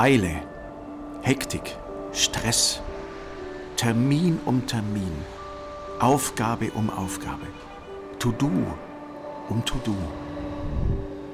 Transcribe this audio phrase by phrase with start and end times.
[0.00, 0.42] Eile,
[1.22, 1.76] Hektik,
[2.12, 2.80] Stress,
[3.74, 5.10] Termin um Termin,
[5.98, 7.48] Aufgabe um Aufgabe,
[8.20, 8.48] To-Do
[9.48, 9.96] um To-Do.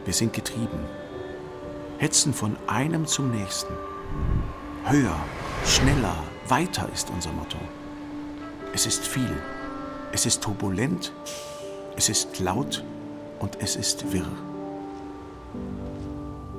[0.07, 0.81] Wir sind getrieben,
[1.99, 3.75] hetzen von einem zum nächsten.
[4.87, 5.21] Höher,
[5.67, 6.17] schneller,
[6.49, 7.59] weiter ist unser Motto.
[8.73, 9.37] Es ist viel,
[10.13, 11.13] es ist turbulent,
[11.97, 12.83] es ist laut
[13.41, 14.33] und es ist wirr.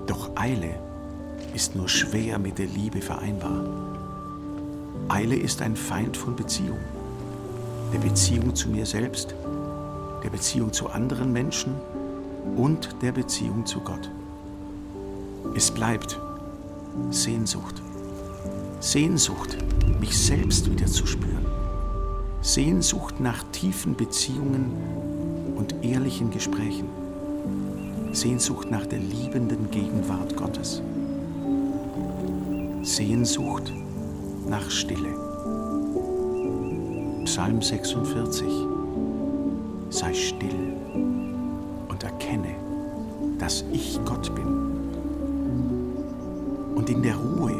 [0.05, 0.84] Doch Eile
[1.55, 3.63] ist nur schwer mit der Liebe vereinbar.
[5.07, 6.79] Eile ist ein Feind von Beziehung.
[7.93, 9.33] Der Beziehung zu mir selbst,
[10.21, 11.75] der Beziehung zu anderen Menschen
[12.57, 14.11] und der Beziehung zu Gott.
[15.55, 16.19] Es bleibt
[17.11, 17.81] Sehnsucht.
[18.81, 19.57] Sehnsucht,
[20.01, 21.45] mich selbst wieder zu spüren.
[22.41, 24.73] Sehnsucht nach tiefen Beziehungen
[25.55, 26.89] und ehrlichen Gesprächen.
[28.11, 30.81] Sehnsucht nach der liebenden Gegenwart Gottes.
[32.85, 33.73] Sehnsucht
[34.47, 35.15] nach Stille.
[37.23, 38.47] Psalm 46.
[39.89, 40.73] Sei still
[41.89, 42.55] und erkenne,
[43.39, 44.45] dass ich Gott bin.
[46.75, 47.55] Und in der Ruhe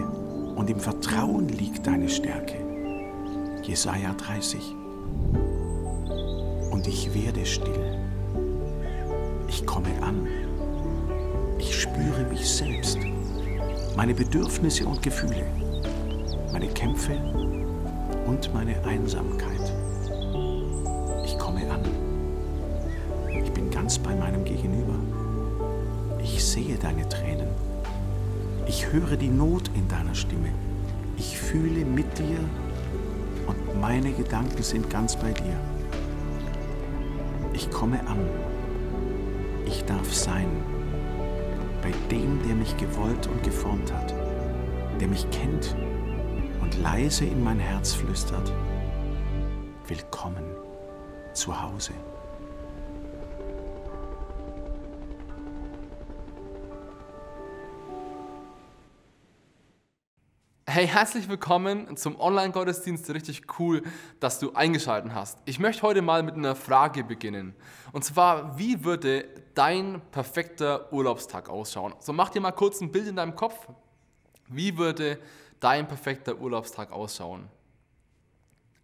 [0.55, 2.57] und im Vertrauen liegt deine Stärke.
[3.63, 4.75] Jesaja 30.
[6.69, 7.97] Und ich werde still.
[9.47, 10.27] Ich komme an.
[11.57, 12.99] Ich spüre mich selbst,
[13.95, 15.45] meine Bedürfnisse und Gefühle,
[16.51, 17.13] meine Kämpfe
[18.25, 19.73] und meine Einsamkeit.
[21.23, 21.81] Ich komme an.
[23.43, 24.95] Ich bin ganz bei meinem Gegenüber.
[26.21, 27.47] Ich sehe deine Tränen.
[28.67, 30.49] Ich höre die Not in deiner Stimme.
[31.17, 32.39] Ich fühle mit dir
[33.47, 35.57] und meine Gedanken sind ganz bei dir.
[37.53, 38.19] Ich komme an.
[39.65, 40.47] Ich darf sein
[41.86, 44.11] bei dem, der mich gewollt und geformt hat,
[44.99, 45.76] der mich kennt
[46.59, 48.52] und leise in mein Herz flüstert.
[49.87, 50.45] Willkommen
[51.33, 51.92] zu Hause.
[60.75, 63.09] Hey, herzlich willkommen zum Online-Gottesdienst.
[63.11, 63.81] Richtig cool,
[64.19, 65.39] dass du eingeschaltet hast.
[65.45, 67.55] Ich möchte heute mal mit einer Frage beginnen.
[67.93, 71.93] Und zwar, wie würde dein perfekter Urlaubstag ausschauen?
[71.99, 73.69] So mach dir mal kurz ein Bild in deinem Kopf.
[74.49, 75.17] Wie würde
[75.61, 77.47] dein perfekter Urlaubstag ausschauen?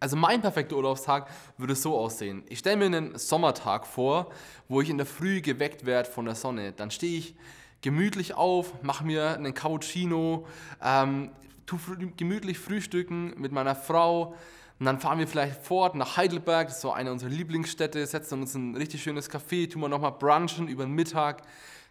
[0.00, 2.42] Also mein perfekter Urlaubstag würde so aussehen.
[2.48, 4.30] Ich stelle mir einen Sommertag vor,
[4.66, 6.72] wo ich in der Früh geweckt werde von der Sonne.
[6.72, 7.34] Dann stehe ich
[7.82, 10.46] gemütlich auf, mache mir einen Cappuccino,
[10.82, 11.32] ähm,
[11.66, 11.78] tu
[12.16, 14.34] gemütlich frühstücken mit meiner Frau.
[14.78, 18.40] Und dann fahren wir vielleicht fort nach Heidelberg, das ist so eine unserer Lieblingsstädte, setzen
[18.40, 21.42] uns in ein richtig schönes Café, tun wir nochmal brunchen über den Mittag,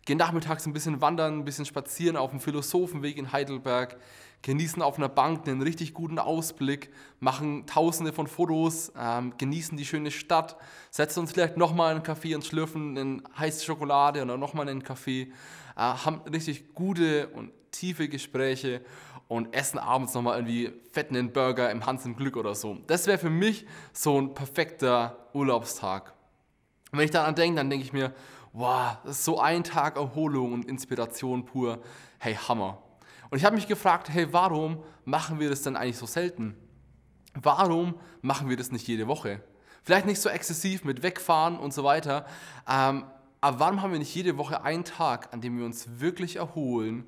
[0.05, 3.97] gehen nachmittags ein bisschen wandern, ein bisschen spazieren auf dem Philosophenweg in Heidelberg,
[4.41, 6.89] genießen auf einer Bank einen richtig guten Ausblick,
[7.19, 10.57] machen tausende von Fotos, ähm, genießen die schöne Stadt,
[10.89, 14.71] setzen uns vielleicht nochmal in einen Café und schlürfen eine heiße Schokolade oder nochmal in
[14.71, 15.31] einen Kaffee,
[15.77, 18.81] äh, haben richtig gute und tiefe Gespräche
[19.31, 22.79] und essen abends nochmal irgendwie fetten Burger im Hans im Glück oder so.
[22.87, 26.13] Das wäre für mich so ein perfekter Urlaubstag.
[26.91, 28.13] Und wenn ich daran denke, dann denke ich mir,
[28.51, 31.81] wow, das ist so ein Tag Erholung und Inspiration pur.
[32.19, 32.83] Hey, Hammer.
[33.29, 36.57] Und ich habe mich gefragt, hey, warum machen wir das denn eigentlich so selten?
[37.33, 39.41] Warum machen wir das nicht jede Woche?
[39.81, 42.25] Vielleicht nicht so exzessiv mit Wegfahren und so weiter,
[42.67, 43.05] ähm,
[43.39, 47.05] aber warum haben wir nicht jede Woche einen Tag, an dem wir uns wirklich erholen,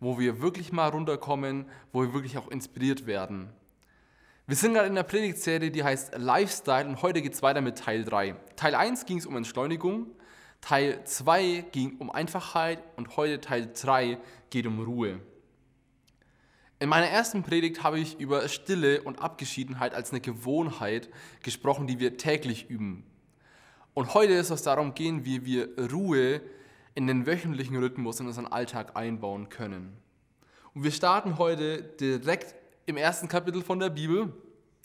[0.00, 3.50] wo wir wirklich mal runterkommen, wo wir wirklich auch inspiriert werden.
[4.46, 7.78] Wir sind gerade in der Predigtserie, die heißt Lifestyle und heute geht es weiter mit
[7.78, 8.36] Teil 3.
[8.56, 10.08] Teil 1 ging es um Entschleunigung,
[10.60, 14.18] Teil 2 ging um Einfachheit und heute Teil 3
[14.50, 15.20] geht um Ruhe.
[16.78, 21.08] In meiner ersten Predigt habe ich über Stille und Abgeschiedenheit als eine Gewohnheit
[21.42, 23.06] gesprochen, die wir täglich üben.
[23.94, 26.42] Und heute ist es darum gehen, wie wir Ruhe
[26.94, 29.96] in den wöchentlichen Rhythmus in unseren Alltag einbauen können.
[30.74, 32.54] Und wir starten heute direkt
[32.86, 34.32] im ersten Kapitel von der Bibel.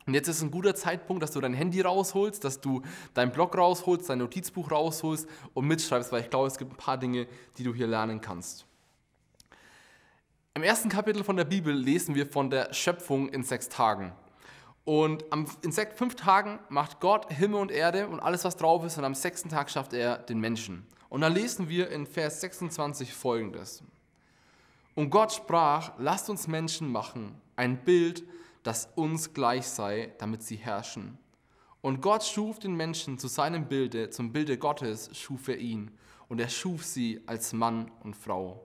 [0.05, 2.81] Und jetzt ist ein guter Zeitpunkt, dass du dein Handy rausholst, dass du
[3.13, 6.97] dein Blog rausholst, dein Notizbuch rausholst und mitschreibst, weil ich glaube, es gibt ein paar
[6.97, 7.27] Dinge,
[7.57, 8.65] die du hier lernen kannst.
[10.55, 14.13] Im ersten Kapitel von der Bibel lesen wir von der Schöpfung in sechs Tagen.
[14.83, 15.23] Und
[15.61, 19.13] in fünf Tagen macht Gott Himmel und Erde und alles, was drauf ist, und am
[19.13, 20.87] sechsten Tag schafft er den Menschen.
[21.09, 23.83] Und dann lesen wir in Vers 26 folgendes.
[24.95, 28.23] Und Gott sprach, lasst uns Menschen machen, ein Bild,
[28.63, 31.17] das uns gleich sei, damit sie herrschen.
[31.81, 35.91] Und Gott schuf den Menschen zu seinem Bilde, zum Bilde Gottes schuf er ihn,
[36.27, 38.63] und er schuf sie als Mann und Frau.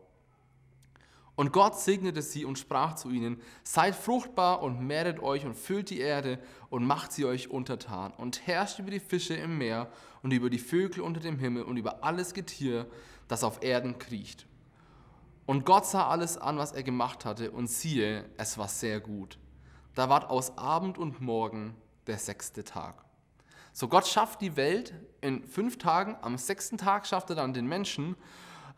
[1.37, 5.91] Und Gott segnete sie und sprach zu ihnen, seid fruchtbar und mehret euch und füllt
[5.91, 6.39] die Erde
[6.71, 9.91] und macht sie euch untertan und herrscht über die Fische im Meer
[10.25, 12.87] und über die Vögel unter dem Himmel und über alles Getier,
[13.29, 14.47] das auf Erden kriecht.
[15.45, 19.39] Und Gott sah alles an, was er gemacht hatte, und siehe, es war sehr gut.
[19.95, 21.77] Da ward aus Abend und Morgen
[22.07, 23.05] der sechste Tag.
[23.75, 27.67] So Gott schafft die Welt in fünf Tagen, am sechsten Tag schafft er dann den
[27.67, 28.17] Menschen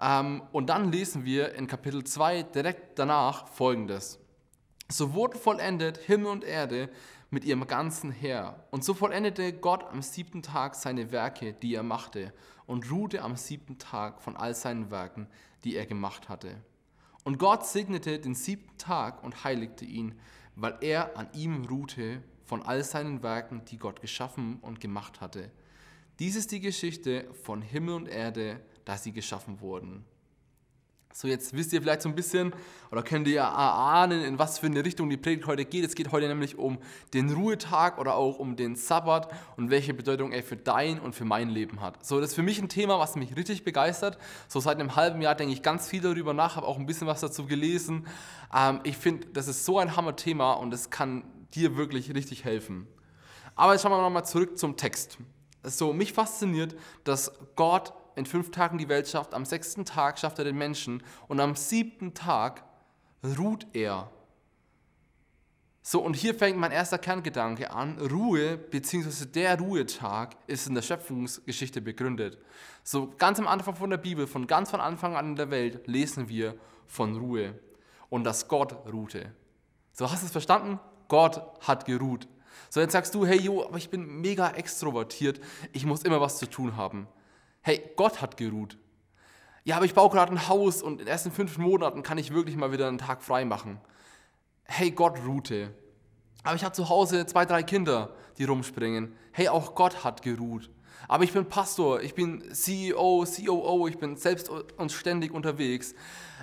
[0.01, 4.19] ähm, und dann lesen wir in Kapitel 2 direkt danach folgendes.
[4.89, 6.89] So wurden vollendet Himmel und Erde
[7.31, 8.65] mit ihrem ganzen Heer.
[8.71, 12.33] Und so vollendete Gott am siebten Tag seine Werke, die er machte,
[12.67, 15.29] und ruhte am siebten Tag von all seinen Werken,
[15.65, 16.57] die er gemacht hatte.
[17.25, 20.15] Und Gott segnete den siebten Tag und heiligte ihn,
[20.55, 25.51] weil er an ihm ruhte von all seinen Werken, die Gott geschaffen und gemacht hatte.
[26.19, 30.05] Dies ist die Geschichte von Himmel und Erde, da sie geschaffen wurden.
[31.19, 32.53] So, jetzt wisst ihr vielleicht so ein bisschen
[32.93, 35.83] oder könnt ihr erahnen, in was für eine Richtung die Predigt heute geht.
[35.83, 36.77] Es geht heute nämlich um
[37.15, 41.25] den Ruhetag oder auch um den Sabbat und welche Bedeutung er für dein und für
[41.25, 42.05] mein Leben hat.
[42.05, 44.19] So, das ist für mich ein Thema, was mich richtig begeistert.
[44.47, 47.07] So, seit einem halben Jahr denke ich ganz viel darüber nach, habe auch ein bisschen
[47.07, 48.07] was dazu gelesen.
[48.55, 51.25] Ähm, ich finde, das ist so ein Hammer-Thema und es kann
[51.55, 52.87] dir wirklich richtig helfen.
[53.55, 55.17] Aber jetzt schauen wir nochmal zurück zum Text.
[55.63, 60.39] So, mich fasziniert, dass Gott in fünf Tagen die Welt schafft, am sechsten Tag schafft
[60.39, 62.65] er den Menschen und am siebten Tag
[63.39, 64.11] ruht er.
[65.83, 67.99] So, und hier fängt mein erster Kerngedanke an.
[67.99, 72.39] Ruhe, beziehungsweise der Ruhetag, ist in der Schöpfungsgeschichte begründet.
[72.83, 75.87] So, ganz am Anfang von der Bibel, von ganz von Anfang an in der Welt,
[75.87, 76.57] lesen wir
[76.89, 77.57] von Ruhe
[78.09, 79.33] und dass Gott ruhte.
[79.93, 80.81] So, hast du es verstanden?
[81.07, 82.27] Gott hat geruht.
[82.69, 85.41] So, jetzt sagst du, hey, Jo, aber ich bin mega extrovertiert,
[85.73, 87.07] ich muss immer was zu tun haben.
[87.67, 88.79] Hey, Gott hat geruht.
[89.65, 92.33] Ja, aber ich baue gerade ein Haus und in den ersten fünf Monaten kann ich
[92.33, 93.81] wirklich mal wieder einen Tag frei machen.
[94.63, 95.75] Hey, Gott ruhte.
[96.45, 99.17] Aber ich habe zu Hause zwei, drei Kinder, die rumspringen.
[99.33, 100.71] Hey, auch Gott hat geruht.
[101.09, 105.93] Aber ich bin Pastor, ich bin CEO, COO, ich bin selbst und ständig unterwegs.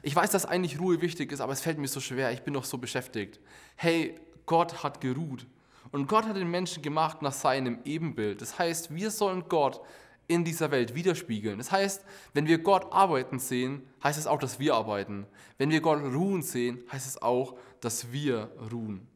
[0.02, 2.54] Ich weiß, dass eigentlich Ruhe wichtig ist, aber es fällt mir so schwer, ich bin
[2.54, 3.40] noch so beschäftigt.
[3.78, 5.48] Hey, Gott hat geruht.
[5.94, 8.42] Und Gott hat den Menschen gemacht nach seinem Ebenbild.
[8.42, 9.80] Das heißt, wir sollen Gott
[10.28, 11.58] in dieser Welt widerspiegeln.
[11.58, 15.26] Das heißt, wenn wir Gott arbeiten sehen, heißt es auch, dass wir arbeiten.
[15.58, 19.08] Wenn wir Gott ruhen sehen, heißt es auch, dass wir ruhen.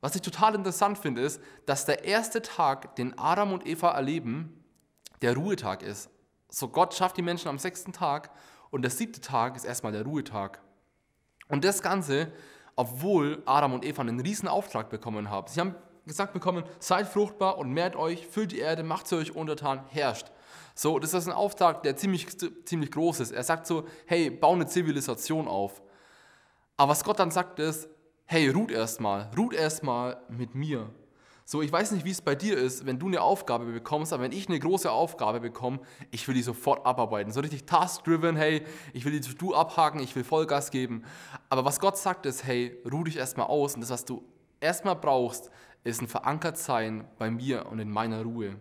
[0.00, 4.64] Was ich total interessant finde, ist, dass der erste Tag, den Adam und Eva erleben,
[5.22, 6.08] der Ruhetag ist.
[6.48, 8.30] So Gott schafft die Menschen am sechsten Tag
[8.70, 10.60] und der siebte Tag ist erstmal der Ruhetag.
[11.48, 12.32] Und das Ganze,
[12.76, 15.48] obwohl Adam und Eva einen riesen Auftrag bekommen haben.
[15.48, 15.74] Sie haben
[16.08, 20.32] gesagt bekommen, seid fruchtbar und mehrt euch, füllt die Erde, macht sie euch untertan, herrscht.
[20.74, 22.26] So, das ist ein Auftrag, der ziemlich,
[22.64, 23.30] ziemlich groß ist.
[23.30, 25.82] Er sagt so, hey, bau eine Zivilisation auf.
[26.76, 27.88] Aber was Gott dann sagt ist,
[28.26, 30.90] hey, ruht erstmal, ruht erstmal mit mir.
[31.50, 34.24] So, ich weiß nicht, wie es bei dir ist, wenn du eine Aufgabe bekommst, aber
[34.24, 37.32] wenn ich eine große Aufgabe bekomme, ich will die sofort abarbeiten.
[37.32, 41.04] So richtig task-driven, hey, ich will die To-Do abhaken, ich will Vollgas geben.
[41.48, 44.22] Aber was Gott sagt ist, hey, ruh dich erstmal aus und das, was du
[44.60, 45.50] erstmal brauchst,
[45.84, 48.56] ist ein Verankertsein bei mir und in meiner Ruhe.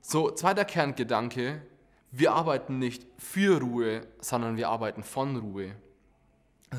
[0.00, 1.62] So, zweiter Kerngedanke,
[2.10, 5.74] wir arbeiten nicht für Ruhe, sondern wir arbeiten von Ruhe.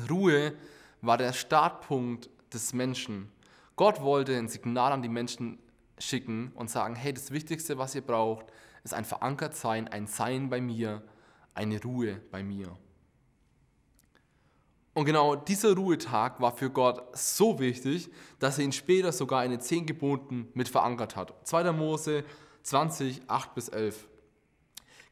[0.08, 0.54] Ruhe
[1.00, 3.30] war der Startpunkt des Menschen.
[3.76, 5.58] Gott wollte ein Signal an die Menschen
[5.98, 8.46] schicken und sagen, hey, das Wichtigste, was ihr braucht,
[8.84, 11.02] ist ein Verankertsein, ein Sein bei mir,
[11.54, 12.76] eine Ruhe bei mir.
[14.94, 18.08] Und genau dieser Ruhetag war für Gott so wichtig,
[18.38, 21.34] dass er ihn später sogar in den zehn Geboten mit verankert hat.
[21.46, 21.72] 2.
[21.72, 22.24] Mose
[22.62, 24.08] 20, 8 bis 11.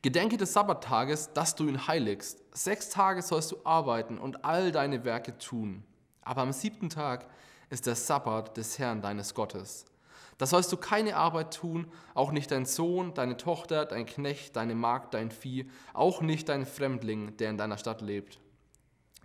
[0.01, 2.43] Gedenke des Sabbattages, dass du ihn heiligst.
[2.53, 5.83] Sechs Tage sollst du arbeiten und all deine Werke tun.
[6.23, 7.27] Aber am siebten Tag
[7.69, 9.85] ist der Sabbat des Herrn deines Gottes.
[10.39, 14.75] Da sollst du keine Arbeit tun, auch nicht dein Sohn, deine Tochter, dein Knecht, deine
[14.75, 18.42] Magd, dein Vieh, auch nicht dein Fremdling, der in deiner Stadt lebt.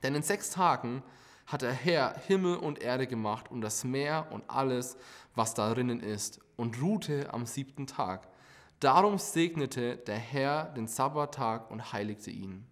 [0.07, 1.03] Denn in sechs Tagen
[1.47, 4.95] hat der Herr Himmel und Erde gemacht und das Meer und alles,
[5.35, 8.25] was darinnen ist, und ruhte am siebten Tag.
[8.79, 12.65] Darum segnete der Herr den Sabbattag und heiligte ihn.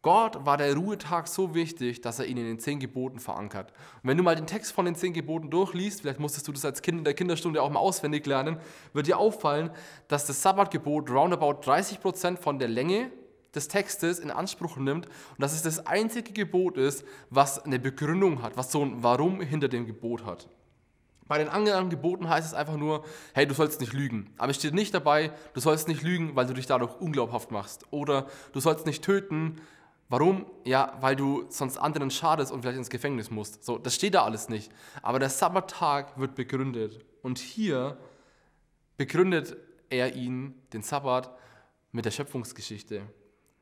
[0.00, 3.70] Gott war der Ruhetag so wichtig, dass er ihn in den zehn Geboten verankert.
[4.02, 6.64] Und wenn du mal den Text von den zehn Geboten durchliest, vielleicht musstest du das
[6.64, 8.56] als Kind in der Kinderstunde auch mal auswendig lernen,
[8.94, 9.68] wird dir auffallen,
[10.08, 13.12] dass das Sabbatgebot roundabout 30 Prozent von der Länge
[13.54, 18.42] des Textes in Anspruch nimmt und dass es das einzige Gebot ist, was eine Begründung
[18.42, 20.48] hat, was so ein Warum hinter dem Gebot hat.
[21.26, 23.04] Bei den anderen Geboten heißt es einfach nur,
[23.34, 24.32] hey, du sollst nicht lügen.
[24.36, 27.86] Aber es steht nicht dabei, du sollst nicht lügen, weil du dich dadurch unglaubhaft machst.
[27.92, 29.60] Oder du sollst nicht töten,
[30.10, 30.44] Warum?
[30.64, 33.62] Ja, weil du sonst anderen schadest und vielleicht ins Gefängnis musst.
[33.62, 34.72] So, das steht da alles nicht.
[35.02, 37.06] Aber der Sabbattag wird begründet.
[37.22, 37.96] Und hier
[38.96, 39.56] begründet
[39.88, 41.30] er ihn, den Sabbat,
[41.92, 43.02] mit der Schöpfungsgeschichte.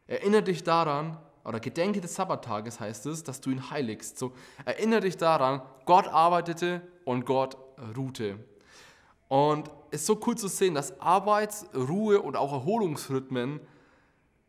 [0.08, 4.18] Erinnere dich daran, oder gedenke des Sabbattages heißt es, dass du ihn heiligst.
[4.18, 4.32] So,
[4.64, 7.56] erinnere dich daran, Gott arbeitete und Gott
[7.96, 8.38] ruhte.
[9.28, 13.60] Und es ist so cool zu sehen, dass Arbeits-, Ruhe- und auch Erholungsrhythmen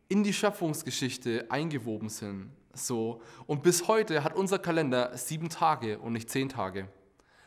[0.10, 2.52] in die Schöpfungsgeschichte eingewoben sind.
[2.74, 3.22] So.
[3.46, 6.88] Und bis heute hat unser Kalender sieben Tage und nicht zehn Tage.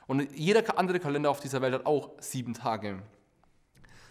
[0.06, 3.02] Und jeder andere Kalender auf dieser Welt hat auch sieben Tage.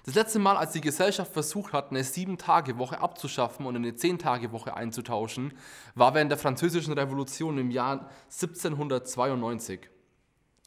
[0.03, 5.53] Das letzte Mal, als die Gesellschaft versucht hat, eine Sieben-Tage-Woche abzuschaffen und eine Zehn-Tage-Woche einzutauschen,
[5.93, 9.89] war während der Französischen Revolution im Jahr 1792.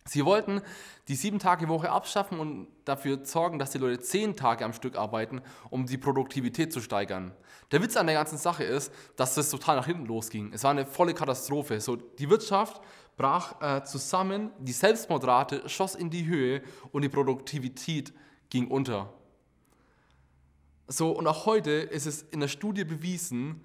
[0.06, 0.60] Sie wollten
[1.08, 5.86] die Sieben-Tage-Woche abschaffen und dafür sorgen, dass die Leute zehn Tage am Stück arbeiten, um
[5.86, 7.32] die Produktivität zu steigern.
[7.72, 10.52] Der Witz an der ganzen Sache ist, dass das total nach hinten losging.
[10.52, 11.80] Es war eine volle Katastrophe.
[11.80, 12.80] So, die Wirtschaft
[13.16, 16.62] brach äh, zusammen, die Selbstmordrate schoss in die Höhe
[16.92, 18.12] und die Produktivität
[18.50, 19.12] ging unter.
[20.86, 23.64] So, und auch heute ist es in der Studie bewiesen,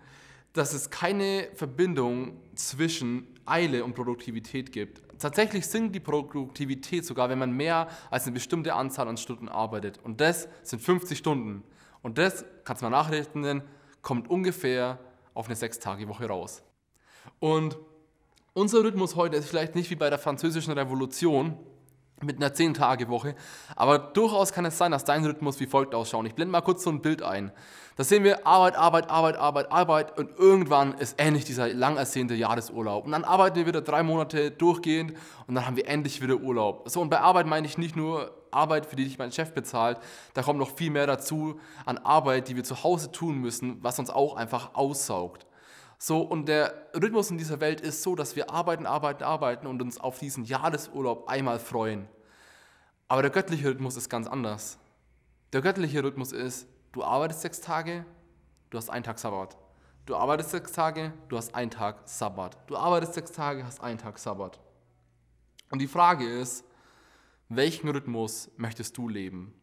[0.53, 5.01] dass es keine Verbindung zwischen Eile und Produktivität gibt.
[5.19, 9.99] Tatsächlich sinkt die Produktivität sogar, wenn man mehr als eine bestimmte Anzahl an Stunden arbeitet.
[10.03, 11.63] Und das sind 50 Stunden.
[12.01, 13.63] Und das, kannst du mal nachrechnen,
[14.01, 14.97] kommt ungefähr
[15.33, 16.63] auf eine Sechs-Tage-Woche raus.
[17.39, 17.77] Und
[18.53, 21.57] unser Rhythmus heute ist vielleicht nicht wie bei der Französischen Revolution
[22.21, 23.35] mit einer 10-Tage-Woche,
[23.75, 26.25] aber durchaus kann es sein, dass dein Rhythmus wie folgt ausschaut.
[26.25, 27.51] Ich blende mal kurz so ein Bild ein.
[27.95, 32.33] Da sehen wir Arbeit, Arbeit, Arbeit, Arbeit, Arbeit und irgendwann ist endlich dieser lang ersehnte
[32.33, 33.05] Jahresurlaub.
[33.05, 35.13] Und dann arbeiten wir wieder drei Monate durchgehend
[35.47, 36.89] und dann haben wir endlich wieder Urlaub.
[36.89, 39.99] So, und bei Arbeit meine ich nicht nur Arbeit, für die dich mein Chef bezahlt,
[40.33, 43.99] da kommt noch viel mehr dazu an Arbeit, die wir zu Hause tun müssen, was
[43.99, 45.45] uns auch einfach aussaugt.
[46.01, 49.81] So, und der Rhythmus in dieser Welt ist so, dass wir arbeiten, arbeiten, arbeiten und
[49.81, 52.07] uns auf diesen Jahresurlaub einmal freuen.
[53.09, 54.79] Aber der göttliche Rhythmus ist ganz anders.
[55.51, 58.05] Der göttliche Rhythmus ist, du arbeitest sechs Tage,
[58.69, 59.57] du hast einen Tag Sabbat.
[60.05, 62.57] Du arbeitest sechs Tage, du hast einen Tag Sabbat.
[62.67, 64.57] Du arbeitest sechs Tage, hast einen Tag Sabbat.
[65.69, 66.63] Und die Frage ist,
[67.49, 69.58] welchen Rhythmus möchtest du leben?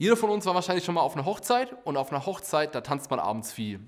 [0.00, 2.80] Jeder von uns war wahrscheinlich schon mal auf einer Hochzeit und auf einer Hochzeit, da
[2.80, 3.80] tanzt man abends viel.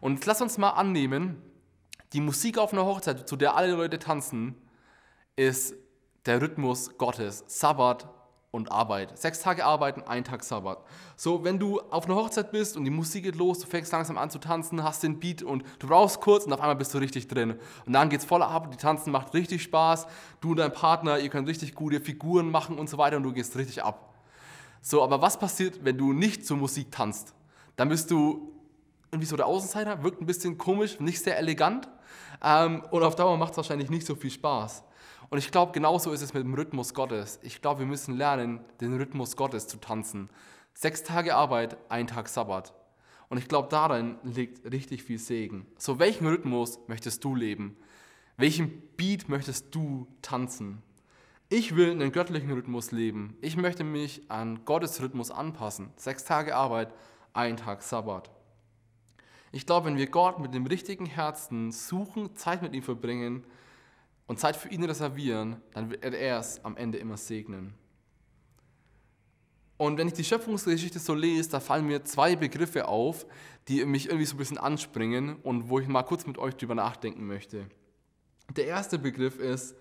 [0.00, 1.42] Und jetzt lass uns mal annehmen,
[2.14, 4.54] die Musik auf einer Hochzeit, zu der alle Leute tanzen,
[5.36, 5.74] ist
[6.24, 8.08] der Rhythmus Gottes, Sabbat
[8.50, 9.18] und Arbeit.
[9.18, 10.78] Sechs Tage arbeiten, ein Tag Sabbat.
[11.16, 14.16] So, wenn du auf einer Hochzeit bist und die Musik geht los, du fängst langsam
[14.16, 16.98] an zu tanzen, hast den Beat und du brauchst kurz und auf einmal bist du
[16.98, 17.58] richtig drin.
[17.84, 20.06] Und dann geht's voll ab, die Tanzen macht richtig Spaß,
[20.40, 23.34] du und dein Partner, ihr könnt richtig gute Figuren machen und so weiter und du
[23.34, 24.07] gehst richtig ab.
[24.80, 27.34] So, aber was passiert, wenn du nicht zur Musik tanzt?
[27.76, 28.52] Dann bist du
[29.10, 31.88] irgendwie so der Außenseiter, wirkt ein bisschen komisch, nicht sehr elegant
[32.42, 34.84] ähm, und auf Dauer macht es wahrscheinlich nicht so viel Spaß.
[35.30, 37.38] Und ich glaube, genauso ist es mit dem Rhythmus Gottes.
[37.42, 40.30] Ich glaube, wir müssen lernen, den Rhythmus Gottes zu tanzen.
[40.74, 42.72] Sechs Tage Arbeit, ein Tag Sabbat.
[43.28, 45.66] Und ich glaube, darin liegt richtig viel Segen.
[45.76, 47.76] So, welchen Rhythmus möchtest du leben?
[48.38, 50.82] Welchen Beat möchtest du tanzen?
[51.50, 53.34] Ich will einen göttlichen Rhythmus leben.
[53.40, 55.88] Ich möchte mich an Gottes Rhythmus anpassen.
[55.96, 56.92] Sechs Tage Arbeit,
[57.32, 58.30] ein Tag Sabbat.
[59.50, 63.44] Ich glaube, wenn wir Gott mit dem richtigen Herzen suchen, Zeit mit ihm verbringen
[64.26, 67.72] und Zeit für ihn reservieren, dann wird er es am Ende immer segnen.
[69.78, 73.24] Und wenn ich die Schöpfungsgeschichte so lese, da fallen mir zwei Begriffe auf,
[73.68, 76.74] die mich irgendwie so ein bisschen anspringen und wo ich mal kurz mit euch drüber
[76.74, 77.70] nachdenken möchte.
[78.54, 79.74] Der erste Begriff ist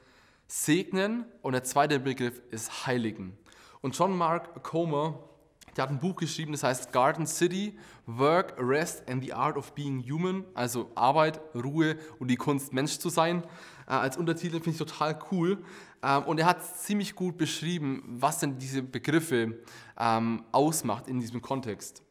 [0.48, 3.38] segnen und der zweite Begriff ist heiligen.
[3.82, 5.20] Und John Mark Comer,
[5.76, 9.74] der hat ein Buch geschrieben, das heißt Garden City, Work, Rest and the Art of
[9.74, 13.44] Being Human, also Arbeit, Ruhe und die Kunst, Mensch zu sein.
[13.88, 15.64] Äh, als Untertitel finde ich total cool.
[16.02, 19.60] Ähm, und er hat ziemlich gut beschrieben, was denn diese Begriffe
[20.00, 22.02] ähm, ausmacht in diesem Kontext.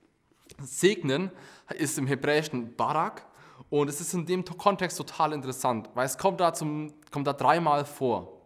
[0.62, 1.30] Segnen
[1.76, 3.26] ist im Hebräischen Barak
[3.70, 7.32] und es ist in dem Kontext total interessant, weil es kommt da, zum, kommt da
[7.32, 8.40] dreimal vor.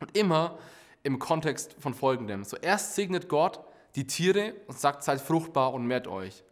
[0.00, 0.58] Und immer
[1.02, 2.44] im Kontext von folgendem.
[2.44, 3.60] Zuerst segnet Gott
[3.94, 6.44] die Tiere und sagt, seid fruchtbar und mehrt euch.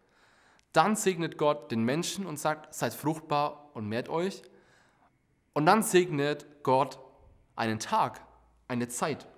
[0.72, 4.42] Dann segnet Gott den Menschen und sagt, seid fruchtbar und mehrt euch.
[5.52, 6.98] Und dann segnet Gott
[7.54, 8.20] einen Tag,
[8.66, 9.28] eine Zeit.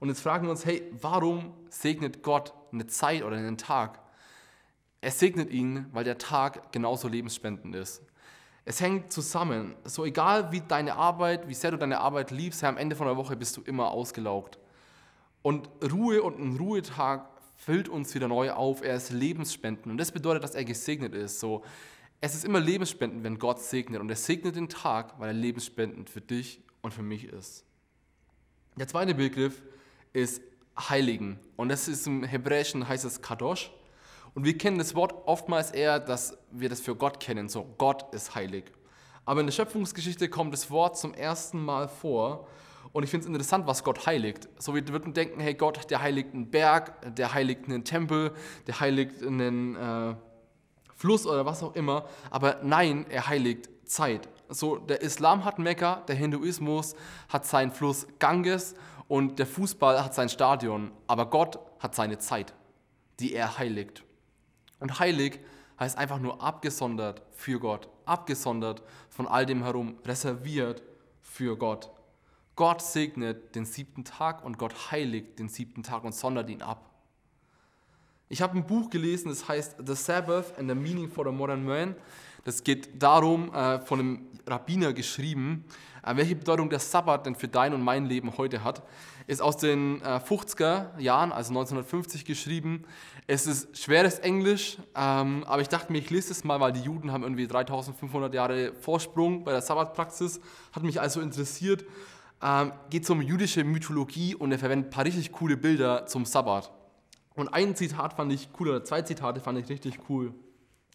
[0.00, 4.00] Und jetzt fragen wir uns, hey, warum segnet Gott eine Zeit oder einen Tag?
[5.00, 8.02] Er segnet ihn, weil der Tag genauso lebensspendend ist.
[8.64, 9.74] Es hängt zusammen.
[9.84, 13.16] So egal wie deine Arbeit, wie sehr du deine Arbeit liebst, am Ende von der
[13.16, 14.58] Woche bist du immer ausgelaugt.
[15.42, 18.82] Und Ruhe und ein Ruhetag füllt uns wieder neu auf.
[18.82, 21.40] Er ist lebensspendend und das bedeutet, dass er gesegnet ist.
[21.40, 21.64] So,
[22.20, 24.00] Es ist immer lebensspendend, wenn Gott segnet.
[24.00, 27.64] Und er segnet den Tag, weil er lebensspendend für dich und für mich ist.
[28.76, 29.60] Der zweite Begriff
[30.12, 30.40] ist
[30.78, 31.40] Heiligen.
[31.56, 33.72] Und das ist im Hebräischen heißt es Kadosh.
[34.34, 37.48] Und wir kennen das Wort oftmals eher, dass wir das für Gott kennen.
[37.48, 38.64] So, Gott ist heilig.
[39.24, 42.48] Aber in der Schöpfungsgeschichte kommt das Wort zum ersten Mal vor.
[42.92, 44.48] Und ich finde es interessant, was Gott heiligt.
[44.58, 48.32] So wir würden denken, hey Gott, der heiligt einen Berg, der heiligt einen Tempel,
[48.66, 50.14] der heiligt einen äh,
[50.94, 52.06] Fluss oder was auch immer.
[52.30, 54.28] Aber nein, er heiligt Zeit.
[54.48, 56.94] So der Islam hat Mekka, der Hinduismus
[57.28, 58.74] hat seinen Fluss Ganges
[59.08, 60.90] und der Fußball hat sein Stadion.
[61.06, 62.52] Aber Gott hat seine Zeit,
[63.20, 64.04] die er heiligt.
[64.82, 65.38] Und heilig
[65.78, 70.82] heißt einfach nur abgesondert für Gott, abgesondert von all dem herum, reserviert
[71.20, 71.88] für Gott.
[72.56, 76.90] Gott segnet den siebten Tag und Gott heiligt den siebten Tag und sondert ihn ab.
[78.28, 81.64] Ich habe ein Buch gelesen, das heißt The Sabbath and the Meaning for the Modern
[81.64, 81.94] Man.
[82.44, 85.64] Das geht darum, äh, von einem Rabbiner geschrieben,
[86.02, 88.82] äh, welche Bedeutung der Sabbat denn für dein und mein Leben heute hat.
[89.28, 92.84] Ist aus den 50er äh, Jahren, also 1950 geschrieben.
[93.28, 96.80] Es ist schweres Englisch, ähm, aber ich dachte mir, ich lese es mal, weil die
[96.80, 100.40] Juden haben irgendwie 3500 Jahre Vorsprung bei der Sabbatpraxis.
[100.72, 101.84] Hat mich also interessiert.
[102.42, 106.72] Ähm, geht um jüdische Mythologie und er verwendet ein paar richtig coole Bilder zum Sabbat.
[107.34, 110.34] Und ein Zitat fand ich cool, oder zwei Zitate fand ich richtig cool.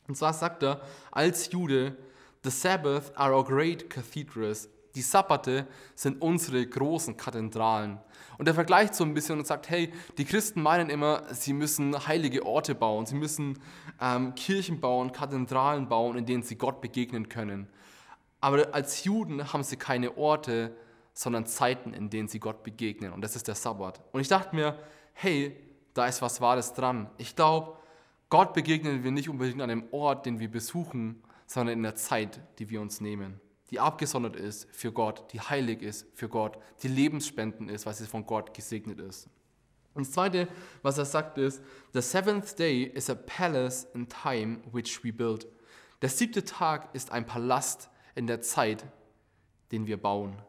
[0.08, 0.82] Und zwar sagt er,
[1.12, 1.98] als Jude,
[2.44, 4.70] The Sabbath are our great cathedrals.
[4.98, 8.00] Die Sabbate sind unsere großen Kathedralen.
[8.40, 12.08] Und er vergleicht so ein bisschen und sagt, hey, die Christen meinen immer, sie müssen
[12.08, 13.60] heilige Orte bauen, sie müssen
[14.02, 17.68] ähm, Kirchen bauen, Kathedralen bauen, in denen sie Gott begegnen können.
[18.42, 20.76] Aber als Juden haben sie keine Orte,
[21.14, 23.14] sondern Zeiten, in denen sie Gott begegnen.
[23.14, 24.02] Und das ist der Sabbat.
[24.14, 24.80] Und ich dachte mir,
[25.14, 25.56] hey,
[25.94, 27.08] da ist was Wahres dran.
[27.20, 27.78] Ich glaube,
[28.32, 32.42] Gott begegnen wir nicht unbedingt an dem Ort, den wir besuchen, sondern in der Zeit,
[32.58, 36.88] die wir uns nehmen, die abgesondert ist für Gott, die heilig ist für Gott, die
[36.88, 39.30] lebensspendend ist, weil sie von Gott gesegnet ist.
[39.94, 40.48] Und das Zweite,
[40.84, 41.62] was er sagt, ist,
[41.94, 45.48] The seventh day is a palace in time which we build.
[46.02, 48.86] Der siebte Tag ist ein Palast in der Zeit,
[49.72, 50.40] den wir bauen.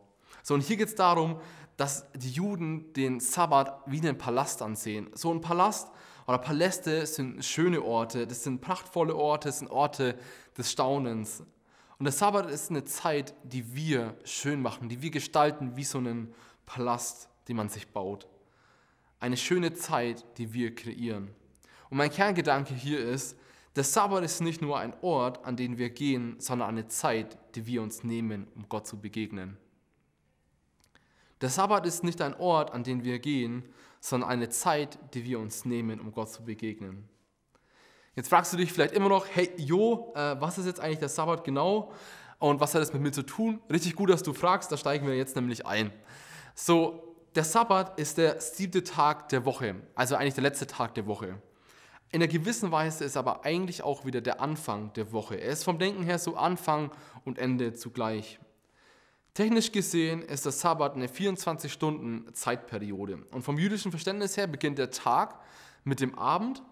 [0.43, 1.41] So, und hier geht es darum,
[1.79, 5.09] dass die Juden den Sabbat wie einen Palast ansehen.
[5.15, 5.91] So ein Palast
[6.27, 10.19] oder Paläste sind schöne Orte, das sind prachtvolle Orte, das sind Orte
[10.59, 11.43] des Staunens.
[11.99, 15.99] Und der Sabbat ist eine Zeit, die wir schön machen, die wir gestalten wie so
[15.99, 16.33] einen
[16.65, 18.29] Palast, den man sich baut.
[19.19, 21.35] Eine schöne Zeit, die wir kreieren.
[21.91, 23.37] Und mein Kerngedanke hier ist,
[23.75, 27.67] der Sabbat ist nicht nur ein Ort, an den wir gehen, sondern eine Zeit, die
[27.67, 29.57] wir uns nehmen, um Gott zu begegnen.
[31.41, 33.65] Der Sabbat ist nicht ein Ort, an den wir gehen,
[34.01, 37.09] sondern eine Zeit, die wir uns nehmen, um Gott zu begegnen.
[38.15, 41.09] Jetzt fragst du dich vielleicht immer noch, hey Jo, äh, was ist jetzt eigentlich der
[41.09, 41.93] Sabbat genau
[42.39, 43.61] und was hat das mit mir zu tun?
[43.71, 45.93] Richtig gut, dass du fragst, da steigen wir jetzt nämlich ein.
[46.55, 51.07] So, der Sabbat ist der siebte Tag der Woche, also eigentlich der letzte Tag der
[51.07, 51.41] Woche.
[52.11, 55.37] In einer gewissen Weise ist aber eigentlich auch wieder der Anfang der Woche.
[55.37, 56.91] Er ist vom Denken her so Anfang
[57.25, 58.41] und Ende zugleich.
[59.35, 63.27] Technisch gesehen ist der Sabbat eine 24-Stunden-Zeitperiode.
[63.31, 65.39] Und vom jüdischen Verständnis her beginnt der Tag
[65.85, 66.63] mit dem Abend.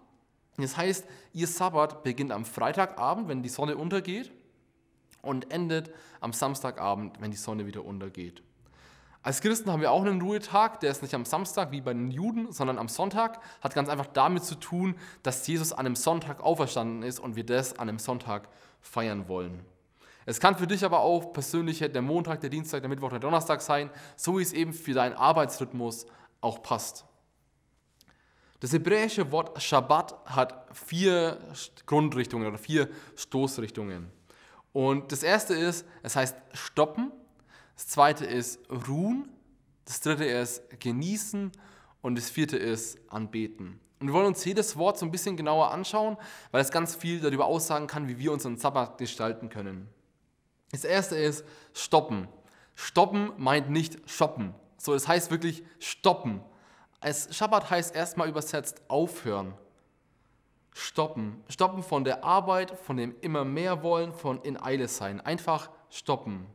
[0.57, 4.33] Das heißt, ihr Sabbat beginnt am Freitagabend, wenn die Sonne untergeht,
[5.23, 5.90] und endet
[6.21, 8.42] am Samstagabend, wenn die Sonne wieder untergeht.
[9.23, 12.12] Als Christen haben wir auch einen Ruhetag, der ist nicht am Samstag wie bei den
[12.12, 13.40] Juden, sondern am Sonntag.
[13.61, 17.45] Hat ganz einfach damit zu tun, dass Jesus an einem Sonntag auferstanden ist und wir
[17.45, 18.49] das an einem Sonntag
[18.81, 19.64] feiern wollen.
[20.27, 23.62] Es kann für dich aber auch persönlich der Montag, der Dienstag, der Mittwoch, der Donnerstag
[23.62, 26.07] sein, so wie es eben für deinen Arbeitsrhythmus
[26.40, 27.05] auch passt.
[28.61, 31.38] Das hebräische Wort Shabbat hat vier
[31.85, 34.11] Grundrichtungen oder vier Stoßrichtungen.
[34.73, 37.12] Und das erste ist, es heißt stoppen.
[37.75, 39.29] Das zweite ist ruhen.
[39.85, 41.53] Das dritte ist genießen.
[42.01, 43.81] Und das vierte ist anbeten.
[44.01, 46.16] Und wir wollen uns jedes Wort so ein bisschen genauer anschauen,
[46.51, 49.88] weil es ganz viel darüber aussagen kann, wie wir unseren Sabbat gestalten können.
[50.73, 52.29] Das erste ist stoppen.
[52.75, 54.55] Stoppen meint nicht shoppen.
[54.77, 56.42] So, das heißt wirklich stoppen.
[57.07, 59.55] Als Schabbat heißt erstmal übersetzt aufhören.
[60.73, 61.40] Stoppen.
[61.49, 65.21] Stoppen von der Arbeit, von dem immer mehr wollen, von in Eile sein.
[65.21, 66.49] Einfach stoppen.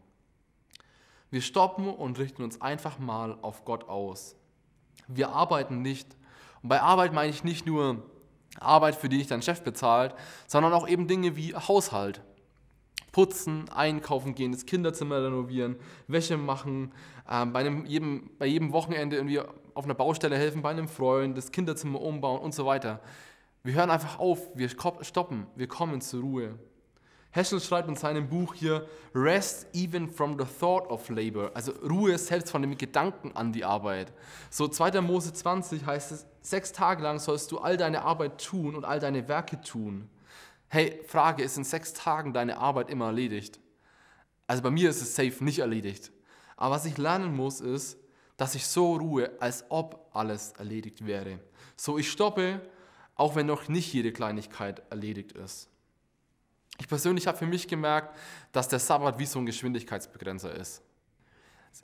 [1.29, 4.35] Wir stoppen und richten uns einfach mal auf Gott aus.
[5.07, 6.17] Wir arbeiten nicht.
[6.61, 8.03] Und bei Arbeit meine ich nicht nur
[8.59, 10.13] Arbeit, für die ich dein Chef bezahlt,
[10.47, 12.19] sondern auch eben Dinge wie Haushalt,
[13.13, 16.91] putzen, einkaufen gehen, das Kinderzimmer renovieren, Wäsche machen,
[17.25, 19.39] äh, bei, einem, jedem, bei jedem Wochenende irgendwie
[19.73, 22.99] auf einer Baustelle helfen, bei einem Freund, das Kinderzimmer umbauen und so weiter.
[23.63, 26.59] Wir hören einfach auf, wir stoppen, wir kommen zur Ruhe.
[27.31, 32.17] Heschel schreibt in seinem Buch hier, Rest even from the thought of labor, also Ruhe
[32.17, 34.11] selbst von dem Gedanken an die Arbeit.
[34.49, 34.99] So 2.
[35.01, 38.99] Mose 20 heißt es, sechs Tage lang sollst du all deine Arbeit tun und all
[38.99, 40.09] deine Werke tun.
[40.67, 43.59] Hey, Frage, ist in sechs Tagen deine Arbeit immer erledigt?
[44.47, 46.11] Also bei mir ist es safe nicht erledigt.
[46.57, 47.97] Aber was ich lernen muss, ist,
[48.41, 51.37] dass ich so ruhe, als ob alles erledigt wäre.
[51.75, 52.59] So ich stoppe,
[53.13, 55.69] auch wenn noch nicht jede Kleinigkeit erledigt ist.
[56.79, 58.17] Ich persönlich habe für mich gemerkt,
[58.51, 60.81] dass der Sabbat wie so ein Geschwindigkeitsbegrenzer ist.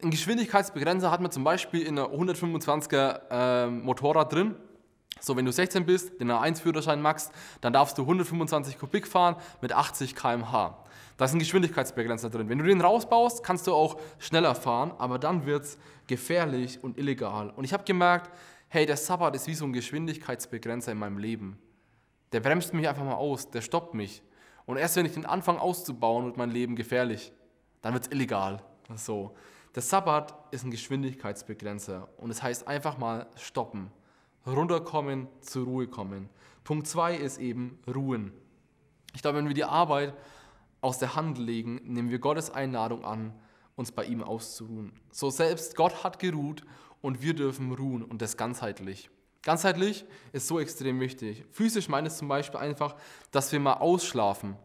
[0.02, 4.56] Ein Geschwindigkeitsbegrenzer hat man zum Beispiel in einer 125er äh, Motorrad drin.
[5.20, 9.74] So, wenn du 16 bist, den A1-Führerschein machst, dann darfst du 125 Kubik fahren mit
[9.74, 10.84] 80 km/h.
[11.17, 12.47] Da ist ein Geschwindigkeitsbegrenzer drin.
[12.47, 16.97] Wenn du den rausbaust, kannst du auch schneller fahren, aber dann wird es gefährlich und
[16.97, 17.49] illegal.
[17.49, 18.32] Und ich habe gemerkt,
[18.69, 21.58] hey, der Sabbat ist wie so ein Geschwindigkeitsbegrenzer in meinem Leben.
[22.32, 24.21] Der bremst mich einfach mal aus, der stoppt mich.
[24.65, 27.32] Und erst wenn ich den anfange auszubauen, wird mein Leben gefährlich.
[27.82, 28.62] Dann wird es illegal.
[28.95, 29.36] So.
[29.73, 33.91] Der Sabbat ist ein Geschwindigkeitsbegrenzer und es das heißt einfach mal stoppen,
[34.45, 36.30] runterkommen, zur Ruhe kommen.
[36.63, 38.34] Punkt 2 ist eben ruhen.
[39.13, 40.13] Ich glaube, wenn wir die Arbeit
[40.81, 43.33] aus der Hand legen, nehmen wir Gottes Einladung an,
[43.75, 44.93] uns bei ihm auszuruhen.
[45.11, 46.63] So selbst Gott hat geruht
[47.01, 49.09] und wir dürfen ruhen und das ganzheitlich.
[49.43, 51.45] Ganzheitlich ist so extrem wichtig.
[51.51, 52.95] Physisch meint es zum Beispiel einfach,
[53.31, 54.57] dass wir mal ausschlafen,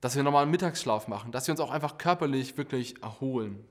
[0.00, 3.64] dass wir nochmal einen Mittagsschlaf machen, dass wir uns auch einfach körperlich wirklich erholen.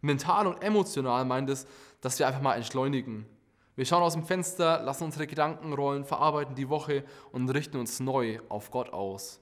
[0.00, 1.66] Mental und emotional meint es,
[2.00, 3.26] dass wir einfach mal entschleunigen.
[3.74, 8.00] Wir schauen aus dem Fenster, lassen unsere Gedanken rollen, verarbeiten die Woche und richten uns
[8.00, 9.41] neu auf Gott aus.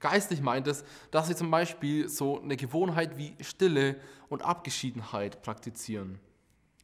[0.00, 3.96] Geistlich meint es, dass wir zum Beispiel so eine Gewohnheit wie Stille
[4.28, 6.20] und Abgeschiedenheit praktizieren.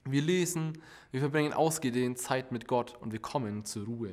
[0.04, 4.10] Wir lesen, wir verbringen ausgedehnt Zeit mit Gott und wir kommen zur Ruhe.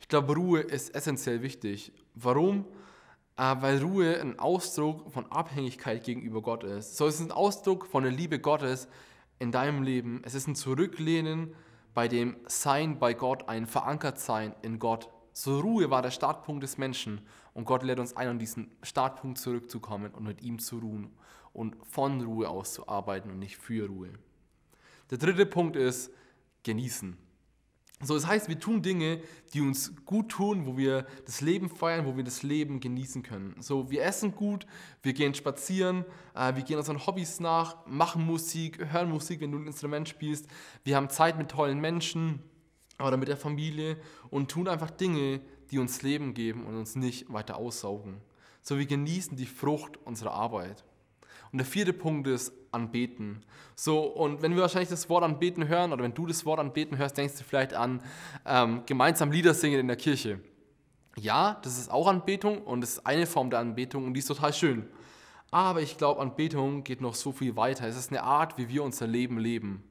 [0.00, 1.92] Ich glaube, Ruhe ist essentiell wichtig.
[2.14, 2.66] Warum?
[3.36, 6.96] Äh, weil Ruhe ein Ausdruck von Abhängigkeit gegenüber Gott ist.
[6.96, 8.86] So es ist ein Ausdruck von der Liebe Gottes
[9.38, 10.22] in deinem Leben.
[10.24, 11.54] Es ist ein Zurücklehnen
[11.94, 15.08] bei dem Sein bei Gott, ein Verankertsein in Gott.
[15.36, 17.20] So Ruhe war der Startpunkt des Menschen
[17.54, 21.10] und Gott lädt uns ein, an diesen Startpunkt zurückzukommen und mit ihm zu ruhen
[21.52, 24.10] und von Ruhe aus zu arbeiten und nicht für Ruhe.
[25.10, 26.12] Der dritte Punkt ist
[26.62, 27.16] genießen.
[28.00, 29.20] So, das heißt, wir tun Dinge,
[29.52, 33.56] die uns gut tun, wo wir das Leben feiern, wo wir das Leben genießen können.
[33.60, 34.66] So, wir essen gut,
[35.02, 39.58] wir gehen spazieren, äh, wir gehen unseren Hobbys nach, machen Musik, hören Musik, wenn du
[39.58, 40.46] ein Instrument spielst.
[40.84, 42.40] Wir haben Zeit mit tollen Menschen
[42.98, 43.96] oder mit der Familie
[44.30, 48.20] und tun einfach Dinge, die uns Leben geben und uns nicht weiter aussaugen.
[48.62, 50.84] So, wir genießen die Frucht unserer Arbeit.
[51.52, 53.44] Und der vierte Punkt ist anbeten.
[53.76, 56.98] So, und wenn wir wahrscheinlich das Wort anbeten hören, oder wenn du das Wort anbeten
[56.98, 58.02] hörst, denkst du vielleicht an
[58.44, 60.40] ähm, gemeinsam Lieder singen in der Kirche.
[61.16, 64.26] Ja, das ist auch Anbetung und das ist eine Form der Anbetung und die ist
[64.26, 64.88] total schön.
[65.50, 67.86] Aber ich glaube, Anbetung geht noch so viel weiter.
[67.86, 69.84] Es ist eine Art, wie wir unser Leben leben.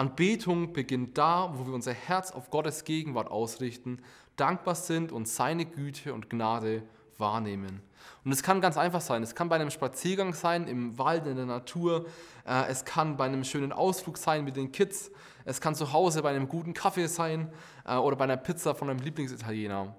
[0.00, 4.00] Anbetung beginnt da, wo wir unser Herz auf Gottes Gegenwart ausrichten,
[4.36, 6.82] dankbar sind und seine Güte und Gnade
[7.18, 7.82] wahrnehmen.
[8.24, 9.22] Und es kann ganz einfach sein.
[9.22, 12.06] Es kann bei einem Spaziergang sein, im Wald, in der Natur.
[12.46, 15.10] Äh, es kann bei einem schönen Ausflug sein mit den Kids.
[15.44, 17.52] Es kann zu Hause bei einem guten Kaffee sein
[17.84, 19.94] äh, oder bei einer Pizza von einem Lieblingsitaliener.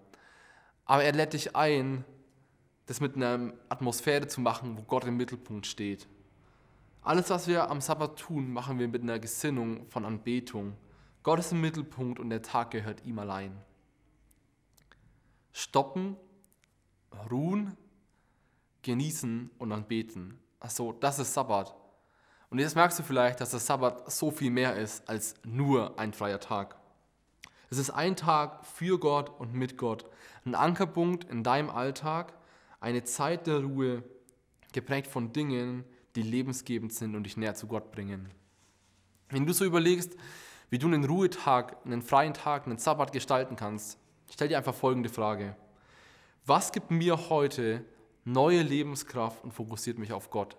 [0.85, 2.05] Aber er lädt dich ein,
[2.87, 6.07] das mit einer Atmosphäre zu machen, wo Gott im Mittelpunkt steht.
[7.03, 10.77] Alles, was wir am Sabbat tun, machen wir mit einer Gesinnung von Anbetung.
[11.23, 13.59] Gott ist im Mittelpunkt und der Tag gehört ihm allein.
[15.51, 16.15] Stoppen
[17.29, 17.75] ruhen,
[18.83, 20.39] genießen und dann beten.
[20.59, 21.75] Achso, das ist Sabbat.
[22.51, 26.13] Und jetzt merkst du vielleicht, dass der Sabbat so viel mehr ist als nur ein
[26.13, 26.75] freier Tag.
[27.71, 30.05] Es ist ein Tag für Gott und mit Gott,
[30.45, 32.33] ein Ankerpunkt in deinem Alltag,
[32.79, 34.03] eine Zeit der Ruhe,
[34.73, 38.29] geprägt von Dingen, die lebensgebend sind und dich näher zu Gott bringen.
[39.29, 40.15] Wenn du so überlegst,
[40.69, 43.97] wie du einen Ruhetag, einen freien Tag, einen Sabbat gestalten kannst,
[44.31, 45.55] stell dir einfach folgende Frage.
[46.45, 47.85] Was gibt mir heute
[48.25, 50.57] neue Lebenskraft und fokussiert mich auf Gott?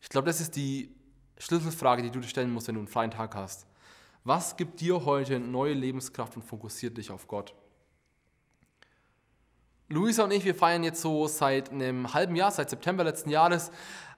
[0.00, 0.94] Ich glaube, das ist die
[1.38, 3.66] Schlüsselfrage, die du dir stellen musst, wenn du einen freien Tag hast.
[4.24, 7.54] Was gibt dir heute neue Lebenskraft und fokussiert dich auf Gott?
[9.92, 13.70] Luisa und ich, wir feiern jetzt so seit einem halben Jahr, seit September letzten Jahres,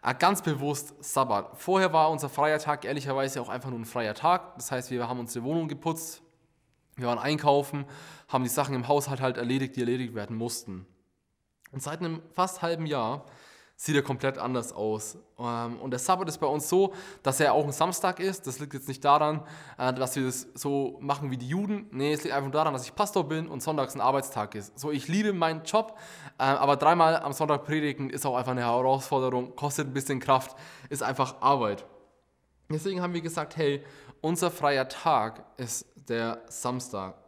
[0.03, 1.51] äh, ganz bewusst Sabbat.
[1.57, 4.55] Vorher war unser freier Tag ehrlicherweise auch einfach nur ein freier Tag.
[4.55, 6.23] Das heißt, wir haben unsere Wohnung geputzt,
[6.95, 7.87] wir waren einkaufen,
[8.29, 10.87] haben die Sachen im Haushalt halt erledigt, die erledigt werden mussten.
[11.73, 13.25] Und seit einem fast halben Jahr
[13.85, 15.19] sieht er komplett anders aus.
[15.39, 18.47] Ähm, und der Sabbat ist bei uns so, dass er auch ein Samstag ist.
[18.47, 19.43] Das liegt jetzt nicht daran,
[19.77, 21.87] äh, dass wir das so machen wie die Juden.
[21.91, 24.79] Nee, es liegt einfach daran, dass ich Pastor bin und sonntags ein Arbeitstag ist.
[24.79, 25.99] So, ich liebe meinen Job,
[26.39, 30.57] äh, aber dreimal am Sonntag predigen ist auch einfach eine Herausforderung, kostet ein bisschen Kraft,
[30.89, 31.85] ist einfach Arbeit.
[32.71, 33.85] Deswegen haben wir gesagt, hey,
[34.23, 37.24] unser freier Tag ist der Samstag.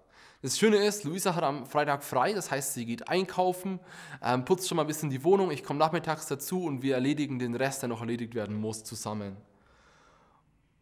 [0.46, 3.80] Das Schöne ist, Luisa hat am Freitag frei, das heißt, sie geht einkaufen,
[4.22, 7.40] ähm, putzt schon mal ein bisschen die Wohnung, ich komme nachmittags dazu und wir erledigen
[7.40, 9.36] den Rest, der noch erledigt werden muss, zusammen.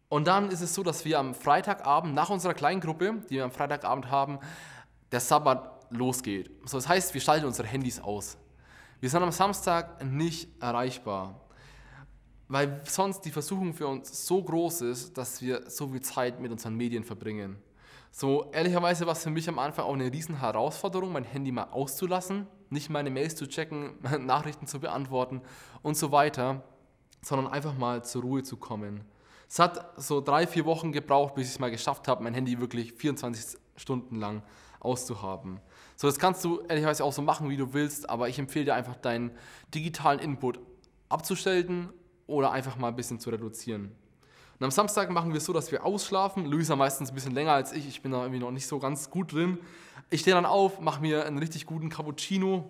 [0.07, 3.43] Und dann ist es so, dass wir am Freitagabend, nach unserer kleinen Gruppe, die wir
[3.43, 4.37] am Freitagabend haben,
[5.11, 6.51] der Sabbat losgeht.
[6.65, 8.37] So, das heißt, wir schalten unsere Handys aus.
[8.99, 11.41] Wir sind am Samstag nicht erreichbar,
[12.49, 16.51] weil sonst die Versuchung für uns so groß ist, dass wir so viel Zeit mit
[16.51, 17.64] unseren Medien verbringen.
[18.17, 21.65] So, ehrlicherweise war es für mich am Anfang auch eine riesen Herausforderung, mein Handy mal
[21.65, 25.41] auszulassen, nicht meine Mails zu checken, Nachrichten zu beantworten
[25.81, 26.63] und so weiter,
[27.21, 29.03] sondern einfach mal zur Ruhe zu kommen.
[29.49, 32.61] Es hat so drei, vier Wochen gebraucht, bis ich es mal geschafft habe, mein Handy
[32.61, 34.43] wirklich 24 Stunden lang
[34.79, 35.59] auszuhaben.
[35.97, 38.75] So, das kannst du ehrlicherweise auch so machen, wie du willst, aber ich empfehle dir
[38.75, 39.31] einfach deinen
[39.73, 40.61] digitalen Input
[41.09, 41.89] abzustellen
[42.27, 43.93] oder einfach mal ein bisschen zu reduzieren.
[44.59, 46.45] Und am Samstag machen wir es so, dass wir ausschlafen.
[46.45, 47.87] Luisa meistens ein bisschen länger als ich.
[47.87, 49.57] Ich bin da irgendwie noch nicht so ganz gut drin.
[50.09, 52.69] Ich stehe dann auf, mache mir einen richtig guten Cappuccino.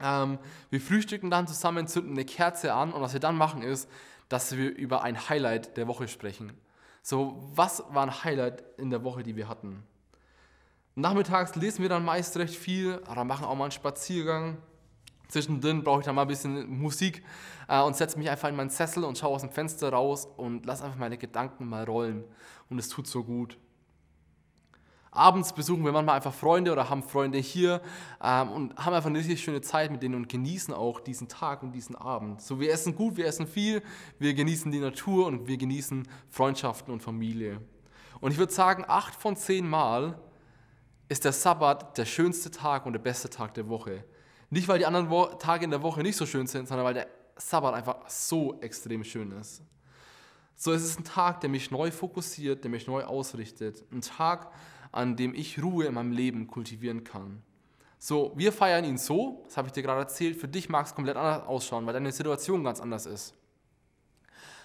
[0.00, 0.38] Ähm,
[0.70, 3.88] wir frühstücken dann zusammen, zünden eine Kerze an und was wir dann machen ist,
[4.28, 6.52] dass wir über ein Highlight der Woche sprechen.
[7.02, 9.82] So, was war ein Highlight in der Woche, die wir hatten?
[10.94, 14.58] Nachmittags lesen wir dann meist recht viel, aber machen auch mal einen Spaziergang.
[15.30, 17.22] Zwischendrin brauche ich dann mal ein bisschen Musik
[17.68, 20.66] äh, und setze mich einfach in meinen Sessel und schaue aus dem Fenster raus und
[20.66, 22.24] lasse einfach meine Gedanken mal rollen.
[22.68, 23.58] Und es tut so gut.
[25.12, 27.80] Abends besuchen wir manchmal einfach Freunde oder haben Freunde hier
[28.22, 31.64] ähm, und haben einfach eine richtig schöne Zeit mit denen und genießen auch diesen Tag
[31.64, 32.40] und diesen Abend.
[32.40, 33.82] So, wir essen gut, wir essen viel,
[34.20, 37.60] wir genießen die Natur und wir genießen Freundschaften und Familie.
[38.20, 40.20] Und ich würde sagen, acht von zehn Mal
[41.08, 44.04] ist der Sabbat der schönste Tag und der beste Tag der Woche.
[44.50, 46.94] Nicht, weil die anderen Wo Tage in der Woche nicht so schön sind, sondern weil
[46.94, 49.62] der Sabbat einfach so extrem schön ist.
[50.56, 53.84] So es ist ein Tag, der mich neu fokussiert, der mich neu ausrichtet.
[53.92, 54.52] Ein Tag,
[54.92, 57.42] an dem ich Ruhe in meinem Leben kultivieren kann.
[57.98, 60.94] So, wir feiern ihn so, das habe ich dir gerade erzählt, für dich mag es
[60.94, 63.34] komplett anders ausschauen, weil deine Situation ganz anders ist.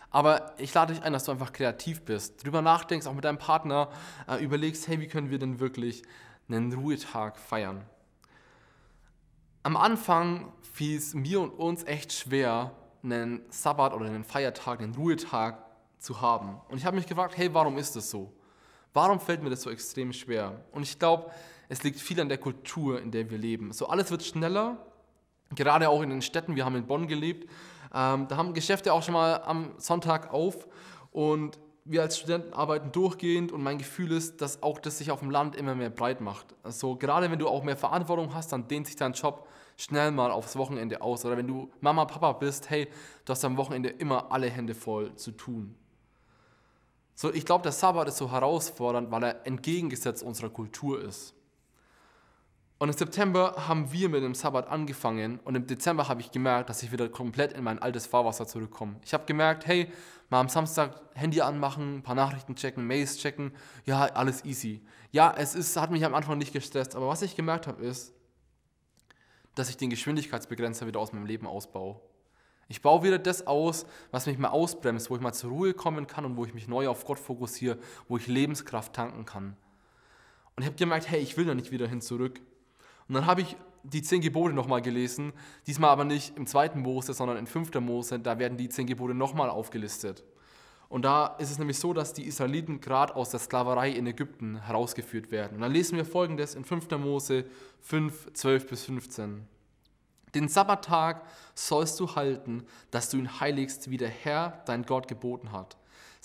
[0.10, 3.38] Aber ich lade dich ein, dass du einfach kreativ bist, drüber nachdenkst, auch mit deinem
[3.38, 3.89] Partner,
[4.28, 6.04] äh, überlegst, hey, wie können wir denn wirklich
[6.48, 7.84] einen Ruhetag feiern?
[9.65, 14.93] Am Anfang fiel es mir und uns echt schwer, einen Sabbat oder einen Feiertag, einen
[14.93, 15.58] Ruhetag
[15.97, 16.62] zu haben.
[16.69, 18.32] Und ich habe mich gefragt, hey, warum ist das so?
[18.93, 20.63] Warum fällt mir das so extrem schwer?
[20.71, 21.32] Und ich glaube,
[21.67, 23.71] es liegt viel an der Kultur, in der wir leben.
[23.73, 24.78] So alles wird schneller,
[25.56, 26.56] gerade auch in den Städten.
[26.56, 27.49] Wir haben in Bonn gelebt.
[27.91, 30.67] Ähm, da haben Geschäfte auch schon mal am Sonntag auf
[31.10, 35.19] und wir als Studenten arbeiten durchgehend und mein Gefühl ist, dass auch das sich auf
[35.19, 36.48] dem Land immer mehr breit macht.
[36.63, 40.32] Also gerade wenn du auch mehr Verantwortung hast, dann dehnt sich dein Job schnell mal
[40.32, 41.24] aufs Wochenende aus.
[41.26, 42.88] Oder wenn du Mama, Papa bist, hey,
[43.24, 45.76] du hast am Wochenende immer alle Hände voll zu tun.
[47.13, 51.36] So, ich glaube, der Sabbat ist so herausfordernd, weil er entgegengesetzt unserer Kultur ist.
[52.78, 56.70] Und im September haben wir mit dem Sabbat angefangen und im Dezember habe ich gemerkt,
[56.70, 58.98] dass ich wieder komplett in mein altes Fahrwasser zurückkomme.
[59.06, 59.90] Ich habe gemerkt, hey,
[60.30, 63.54] mal am Samstag Handy anmachen, ein paar Nachrichten checken, Mails checken,
[63.86, 64.82] ja, alles easy.
[65.12, 68.14] Ja, es ist, hat mich am Anfang nicht gestresst, aber was ich gemerkt habe ist,
[69.56, 72.02] dass ich den Geschwindigkeitsbegrenzer wieder aus meinem Leben ausbaue.
[72.68, 76.08] Ich baue wieder das aus, was mich mal ausbremst, wo ich mal zur Ruhe kommen
[76.08, 77.78] kann und wo ich mich neu auf Gott fokussiere,
[78.10, 79.56] wo ich Lebenskraft tanken kann.
[80.56, 82.42] Und ich habe gemerkt, hey, ich will da nicht wieder hin zurück.
[83.08, 85.34] Und dann habe ich die zehn Gebote nochmal gelesen,
[85.68, 89.13] diesmal aber nicht im zweiten Mose, sondern in fünfter Mose, da werden die zehn Gebote
[89.13, 90.24] nochmal aufgelistet.
[90.89, 94.62] Und da ist es nämlich so, dass die Israeliten gerade aus der Sklaverei in Ägypten
[94.62, 95.56] herausgeführt werden.
[95.56, 96.91] Und dann lesen wir folgendes in 5.
[96.91, 97.46] Mose
[97.82, 99.48] 5, 12 bis 15.
[100.36, 101.24] Den Sabbattag
[101.56, 105.78] sollst du halten, dass du ihn heiligst, wie der Herr, dein Gott, geboten hat.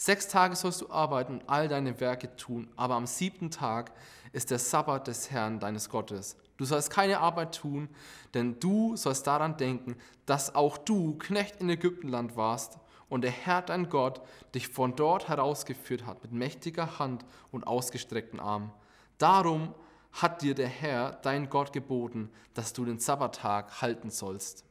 [0.03, 3.93] Sechs Tage sollst du arbeiten und all deine Werke tun, aber am siebten Tag
[4.33, 6.39] ist der Sabbat des Herrn, deines Gottes.
[6.57, 7.91] Du sollst keine Arbeit tun,
[8.33, 12.79] denn du sollst daran denken, dass auch du Knecht in Ägyptenland warst
[13.11, 14.23] und der Herr, dein Gott,
[14.55, 18.73] dich von dort herausgeführt hat mit mächtiger Hand und ausgestreckten Arm.
[19.19, 19.75] Darum
[20.13, 24.65] hat dir der Herr, dein Gott, geboten, dass du den Sabbattag halten sollst.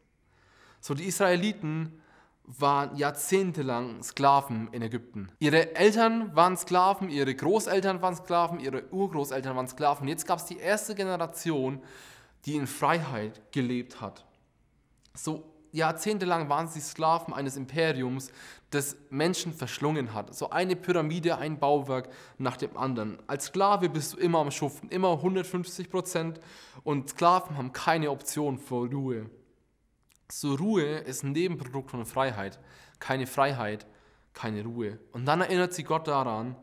[0.81, 2.01] So, die Israeliten
[2.57, 5.31] waren jahrzehntelang Sklaven in Ägypten.
[5.39, 10.07] Ihre Eltern waren Sklaven, ihre Großeltern waren Sklaven, ihre Urgroßeltern waren Sklaven.
[10.07, 11.81] Jetzt gab es die erste Generation,
[12.45, 14.25] die in Freiheit gelebt hat.
[15.13, 18.31] So, jahrzehntelang waren sie Sklaven eines Imperiums,
[18.71, 20.33] das Menschen verschlungen hat.
[20.33, 23.19] So eine Pyramide, ein Bauwerk nach dem anderen.
[23.27, 26.39] Als Sklave bist du immer am Schuften, immer 150 Prozent
[26.83, 29.29] und Sklaven haben keine Option für Ruhe.
[30.31, 32.59] So Ruhe ist ein Nebenprodukt von Freiheit.
[32.99, 33.87] Keine Freiheit,
[34.33, 34.99] keine Ruhe.
[35.11, 36.55] Und dann erinnert sie Gott daran,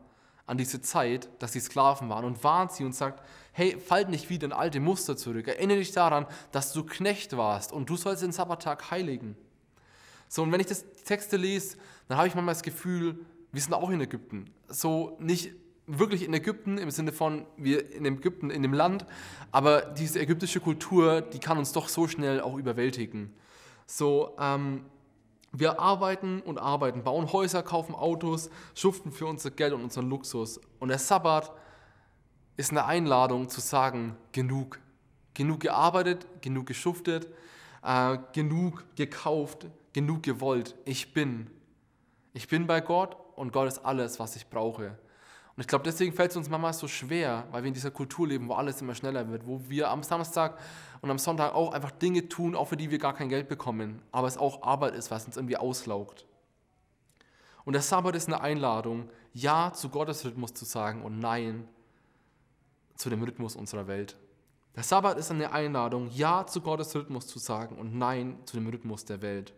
[0.45, 4.29] an diese Zeit, dass sie Sklaven waren und warnt sie und sagt, hey, fall nicht
[4.29, 5.47] wieder in alte Muster zurück.
[5.47, 9.35] Erinnere dich daran, dass du Knecht warst und du sollst den Sabbattag heiligen.
[10.29, 11.77] So, und wenn ich das Texte lese,
[12.07, 13.19] dann habe ich manchmal das Gefühl,
[13.51, 14.49] wir sind auch in Ägypten.
[14.69, 15.51] So nicht
[15.85, 19.05] wirklich in Ägypten im Sinne von wir in Ägypten, in dem Land,
[19.51, 23.33] aber diese ägyptische Kultur, die kann uns doch so schnell auch überwältigen.
[23.87, 24.85] So, ähm,
[25.53, 30.59] wir arbeiten und arbeiten, bauen Häuser, kaufen Autos, schuften für unser Geld und unseren Luxus.
[30.79, 31.51] Und der Sabbat
[32.57, 34.79] ist eine Einladung zu sagen, genug.
[35.33, 37.27] Genug gearbeitet, genug geschuftet,
[37.83, 40.75] äh, genug gekauft, genug gewollt.
[40.83, 41.49] Ich bin.
[42.33, 44.97] Ich bin bei Gott und Gott ist alles, was ich brauche.
[45.57, 48.27] Und ich glaube, deswegen fällt es uns manchmal so schwer, weil wir in dieser Kultur
[48.27, 50.59] leben, wo alles immer schneller wird, wo wir am Samstag
[51.01, 54.03] und am Sonntag auch einfach Dinge tun, auch für die wir gar kein Geld bekommen,
[54.11, 56.27] aber es auch Arbeit ist, was uns irgendwie auslaugt.
[57.65, 61.67] Und der Sabbat ist eine Einladung, Ja zu Gottes Rhythmus zu sagen und Nein
[62.95, 64.15] zu dem Rhythmus unserer Welt.
[64.75, 68.67] Der Sabbat ist eine Einladung, Ja zu Gottes Rhythmus zu sagen und Nein zu dem
[68.67, 69.55] Rhythmus der Welt.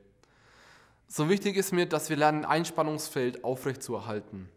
[1.09, 4.47] So wichtig ist mir, dass wir lernen, ein Spannungsfeld aufrechtzuerhalten.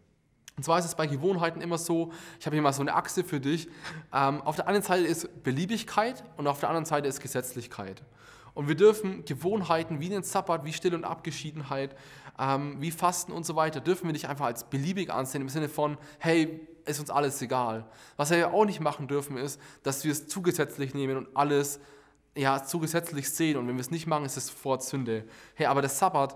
[0.55, 3.23] Und zwar ist es bei Gewohnheiten immer so, ich habe hier mal so eine Achse
[3.23, 3.67] für dich.
[4.13, 8.03] Ähm, auf der einen Seite ist Beliebigkeit und auf der anderen Seite ist Gesetzlichkeit.
[8.53, 11.95] Und wir dürfen Gewohnheiten wie den Sabbat, wie Stille und Abgeschiedenheit,
[12.39, 15.69] ähm, wie Fasten und so weiter, dürfen wir nicht einfach als beliebig ansehen im Sinne
[15.69, 17.85] von, hey, ist uns alles egal.
[18.17, 21.79] Was wir auch nicht machen dürfen, ist, dass wir es zugesetzlich nehmen und alles
[22.35, 23.57] ja, zugesetzlich sehen.
[23.57, 25.25] Und wenn wir es nicht machen, ist es sofort Sünde.
[25.55, 26.35] Hey, aber der Sabbat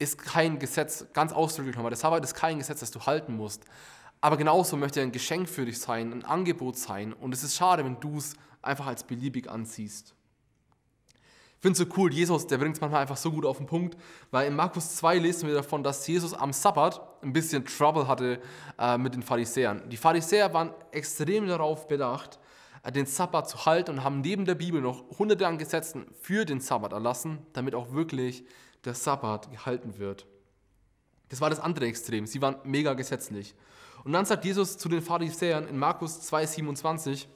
[0.00, 3.64] ist kein Gesetz, ganz ausdrücklich nochmal, der Sabbat ist kein Gesetz, das du halten musst.
[4.22, 7.12] Aber genauso möchte er ein Geschenk für dich sein, ein Angebot sein.
[7.12, 10.14] Und es ist schade, wenn du es einfach als beliebig anziehst.
[11.60, 13.66] Ich finde es so cool, Jesus, der bringt es manchmal einfach so gut auf den
[13.66, 13.94] Punkt,
[14.30, 18.40] weil in Markus 2 lesen wir davon, dass Jesus am Sabbat ein bisschen Trouble hatte
[18.78, 19.82] äh, mit den Pharisäern.
[19.90, 22.38] Die Pharisäer waren extrem darauf bedacht,
[22.82, 26.46] äh, den Sabbat zu halten und haben neben der Bibel noch hunderte an Gesetzen für
[26.46, 28.44] den Sabbat erlassen, damit auch wirklich
[28.84, 30.26] der Sabbat gehalten wird.
[31.28, 32.26] Das war das andere Extrem.
[32.26, 33.54] Sie waren mega gesetzlich.
[34.04, 37.26] Und dann sagt Jesus zu den Pharisäern in Markus 2,27,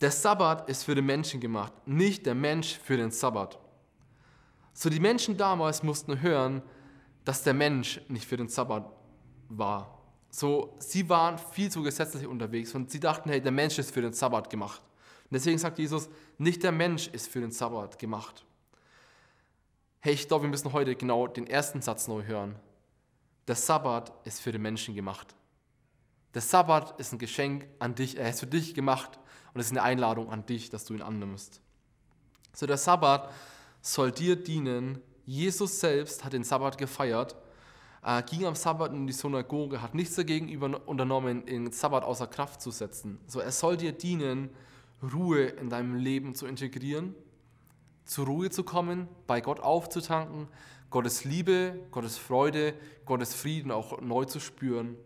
[0.00, 3.58] der Sabbat ist für den Menschen gemacht, nicht der Mensch für den Sabbat.
[4.72, 6.62] So die Menschen damals mussten hören,
[7.24, 8.90] dass der Mensch nicht für den Sabbat
[9.48, 9.98] war.
[10.30, 14.02] So, sie waren viel zu gesetzlich unterwegs und sie dachten, hey, der Mensch ist für
[14.02, 14.82] den Sabbat gemacht.
[15.24, 18.44] Und deswegen sagt Jesus, nicht der Mensch ist für den Sabbat gemacht
[20.04, 22.56] hey, ich glaube, wir müssen heute genau den ersten Satz neu hören.
[23.48, 25.34] Der Sabbat ist für den Menschen gemacht.
[26.34, 29.18] Der Sabbat ist ein Geschenk an dich, er ist für dich gemacht
[29.54, 31.62] und es ist eine Einladung an dich, dass du ihn annimmst.
[32.52, 33.32] So, der Sabbat
[33.80, 35.00] soll dir dienen.
[35.24, 37.34] Jesus selbst hat den Sabbat gefeiert,
[38.28, 42.70] ging am Sabbat in die Synagoge, hat nichts dagegen unternommen, den Sabbat außer Kraft zu
[42.72, 43.20] setzen.
[43.26, 44.50] So, er soll dir dienen,
[45.02, 47.14] Ruhe in deinem Leben zu integrieren
[48.04, 50.48] zur Ruhe zu kommen, bei Gott aufzutanken,
[50.90, 54.96] Gottes Liebe, Gottes Freude, Gottes Frieden auch neu zu spüren.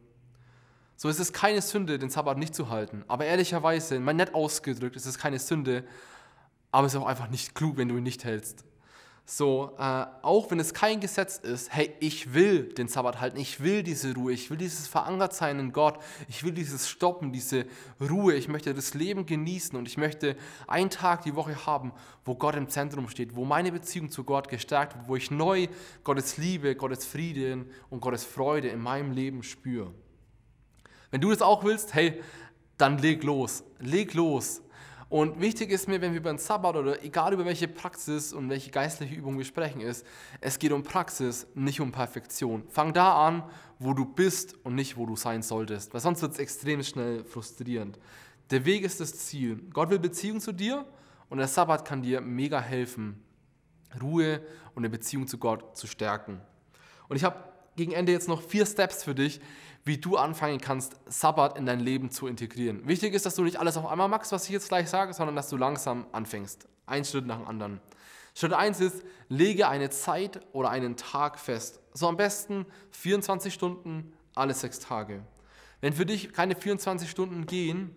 [0.96, 3.04] So ist es keine Sünde, den Sabbat nicht zu halten.
[3.06, 5.84] Aber ehrlicherweise, mal nett ausgedrückt, ist es keine Sünde,
[6.72, 8.64] aber es ist auch einfach nicht klug, wenn du ihn nicht hältst.
[9.30, 13.60] So, äh, auch wenn es kein Gesetz ist, hey, ich will den Sabbat halten, ich
[13.60, 15.98] will diese Ruhe, ich will dieses Verankertsein in Gott,
[16.30, 17.66] ich will dieses Stoppen, diese
[18.00, 20.34] Ruhe, ich möchte das Leben genießen und ich möchte
[20.66, 21.92] einen Tag die Woche haben,
[22.24, 25.68] wo Gott im Zentrum steht, wo meine Beziehung zu Gott gestärkt wird, wo ich neu
[26.04, 29.92] Gottes Liebe, Gottes Frieden und Gottes Freude in meinem Leben spüre.
[31.10, 32.22] Wenn du das auch willst, hey,
[32.78, 34.62] dann leg los, leg los
[35.10, 38.50] und wichtig ist mir, wenn wir über den Sabbat oder egal über welche Praxis und
[38.50, 40.04] welche geistliche Übung wir sprechen, ist,
[40.40, 42.64] es geht um Praxis, nicht um Perfektion.
[42.68, 43.42] Fang da an,
[43.78, 47.24] wo du bist und nicht, wo du sein solltest, weil sonst wird es extrem schnell
[47.24, 47.98] frustrierend.
[48.50, 49.62] Der Weg ist das Ziel.
[49.72, 50.84] Gott will Beziehung zu dir
[51.30, 53.22] und der Sabbat kann dir mega helfen,
[54.02, 54.42] Ruhe
[54.74, 56.40] und eine Beziehung zu Gott zu stärken.
[57.08, 57.36] Und ich habe
[57.76, 59.40] gegen Ende jetzt noch vier Steps für dich,
[59.84, 62.86] wie du anfangen kannst, Sabbat in dein Leben zu integrieren.
[62.86, 65.36] Wichtig ist, dass du nicht alles auf einmal machst, was ich jetzt gleich sage, sondern
[65.36, 66.68] dass du langsam anfängst.
[66.86, 67.80] Ein Schritt nach dem anderen.
[68.34, 71.80] Schritt 1 ist, lege eine Zeit oder einen Tag fest.
[71.92, 75.22] So am besten 24 Stunden alle sechs Tage.
[75.80, 77.96] Wenn für dich keine 24 Stunden gehen,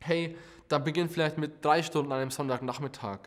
[0.00, 0.36] hey,
[0.68, 3.20] dann beginn vielleicht mit drei Stunden an einem Sonntagnachmittag.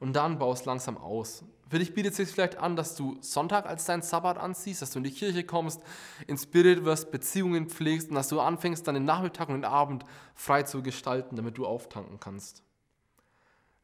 [0.00, 1.44] Und dann baust langsam aus.
[1.68, 4.90] Für dich bietet es sich vielleicht an, dass du Sonntag als dein Sabbat anziehst, dass
[4.90, 5.82] du in die Kirche kommst,
[6.26, 10.04] inspiriert wirst, Beziehungen pflegst und dass du anfängst, dann den Nachmittag und den Abend
[10.34, 12.62] frei zu gestalten, damit du auftanken kannst.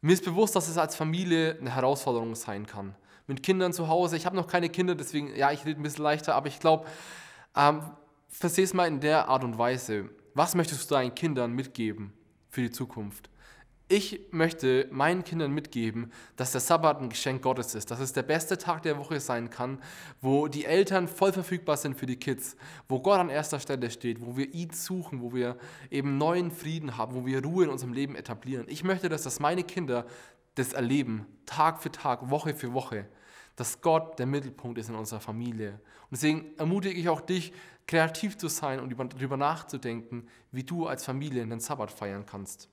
[0.03, 2.95] Mir ist bewusst, dass es als Familie eine Herausforderung sein kann.
[3.27, 6.05] Mit Kindern zu Hause, ich habe noch keine Kinder, deswegen, ja, ich rede ein bisschen
[6.05, 6.87] leichter, aber ich glaube,
[7.57, 7.83] ähm,
[8.29, 10.11] versteh es mal in der Art und Weise.
[10.35, 12.13] Was möchtest du deinen Kindern mitgeben
[12.49, 13.31] für die Zukunft?
[13.93, 18.23] Ich möchte meinen Kindern mitgeben, dass der Sabbat ein Geschenk Gottes ist, dass es der
[18.23, 19.83] beste Tag der Woche sein kann,
[20.21, 22.55] wo die Eltern voll verfügbar sind für die Kids,
[22.89, 25.57] wo Gott an erster Stelle steht, wo wir ihn suchen, wo wir
[25.91, 28.67] eben neuen Frieden haben, wo wir Ruhe in unserem Leben etablieren.
[28.69, 30.07] Ich möchte, dass das meine Kinder
[30.55, 33.09] das erleben, Tag für Tag, Woche für Woche,
[33.57, 35.81] dass Gott der Mittelpunkt ist in unserer Familie.
[36.03, 37.53] Und deswegen ermutige ich auch dich,
[37.89, 42.69] kreativ zu sein und darüber nachzudenken, wie du als Familie den Sabbat feiern kannst.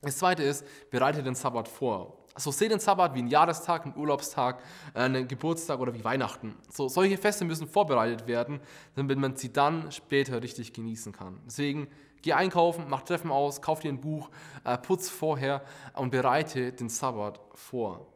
[0.00, 2.18] Das zweite ist, bereite den Sabbat vor.
[2.34, 4.62] Also seht den Sabbat wie ein Jahrestag, ein Urlaubstag,
[4.94, 6.54] äh, einen Geburtstag oder wie Weihnachten.
[6.70, 8.60] So, solche Feste müssen vorbereitet werden,
[8.94, 11.40] damit man sie dann später richtig genießen kann.
[11.46, 11.88] Deswegen
[12.22, 14.30] geh einkaufen, mach Treffen aus, kauf dir ein Buch,
[14.62, 15.62] äh, putz vorher
[15.94, 18.06] und bereite den Sabbat vor.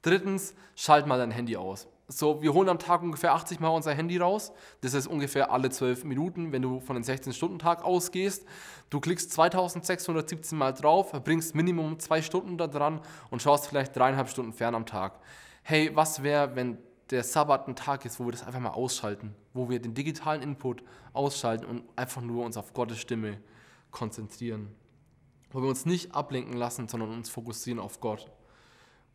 [0.00, 1.88] Drittens, schalt mal dein Handy aus.
[2.10, 4.50] So, wir holen am Tag ungefähr 80 Mal unser Handy raus.
[4.80, 8.46] Das ist ungefähr alle 12 Minuten, wenn du von den 16-Stunden-Tag ausgehst.
[8.88, 14.30] Du klickst 2617 Mal drauf, verbringst Minimum zwei Stunden da dran und schaust vielleicht dreieinhalb
[14.30, 15.20] Stunden fern am Tag.
[15.62, 16.78] Hey, was wäre, wenn
[17.10, 20.40] der Sabbat ein Tag ist, wo wir das einfach mal ausschalten, wo wir den digitalen
[20.40, 20.82] Input
[21.12, 23.36] ausschalten und einfach nur uns auf Gottes Stimme
[23.90, 24.74] konzentrieren.
[25.50, 28.30] Wo wir uns nicht ablenken lassen, sondern uns fokussieren auf Gott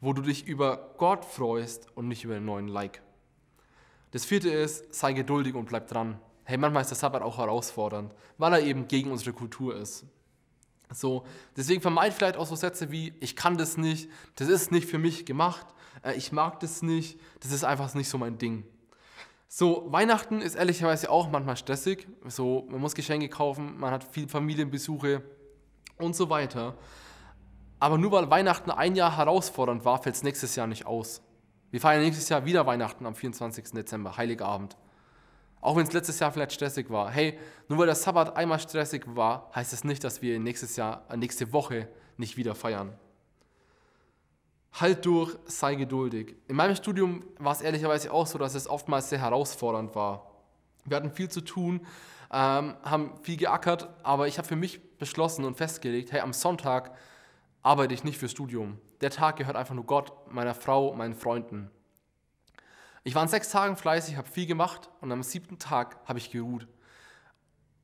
[0.03, 3.01] wo du dich über Gott freust und nicht über einen neuen Like.
[4.11, 6.19] Das vierte ist, sei geduldig und bleib dran.
[6.43, 10.05] Hey, manchmal ist der Sabbat auch herausfordernd, weil er eben gegen unsere Kultur ist.
[10.91, 11.25] So,
[11.55, 14.99] deswegen vermeid vielleicht auch so Sätze wie, ich kann das nicht, das ist nicht für
[14.99, 15.65] mich gemacht,
[16.03, 18.65] äh, ich mag das nicht, das ist einfach nicht so mein Ding.
[19.47, 22.07] So, Weihnachten ist ehrlicherweise auch manchmal stressig.
[22.27, 25.23] So, man muss Geschenke kaufen, man hat viel Familienbesuche
[25.97, 26.75] und so weiter.
[27.83, 31.21] Aber nur weil Weihnachten ein Jahr herausfordernd war, fällt es nächstes Jahr nicht aus.
[31.69, 33.71] Wir feiern nächstes Jahr wieder Weihnachten am 24.
[33.71, 34.77] Dezember, Heiligabend.
[35.59, 37.11] Auch wenn es letztes Jahr vielleicht stressig war.
[37.11, 40.77] Hey, nur weil der Sabbat einmal stressig war, heißt es das nicht, dass wir nächstes
[40.77, 42.93] Jahr, äh, nächste Woche nicht wieder feiern.
[44.79, 46.37] Halt durch, sei geduldig.
[46.47, 50.31] In meinem Studium war es ehrlicherweise auch so, dass es oftmals sehr herausfordernd war.
[50.85, 51.85] Wir hatten viel zu tun,
[52.31, 56.95] ähm, haben viel geackert, aber ich habe für mich beschlossen und festgelegt, hey, am Sonntag
[57.63, 58.77] arbeite ich nicht fürs Studium.
[59.01, 61.71] Der Tag gehört einfach nur Gott, meiner Frau, meinen Freunden.
[63.05, 66.31] Ich war an sechs Tagen fleißig, habe viel gemacht und am siebten Tag habe ich
[66.31, 66.67] geruht.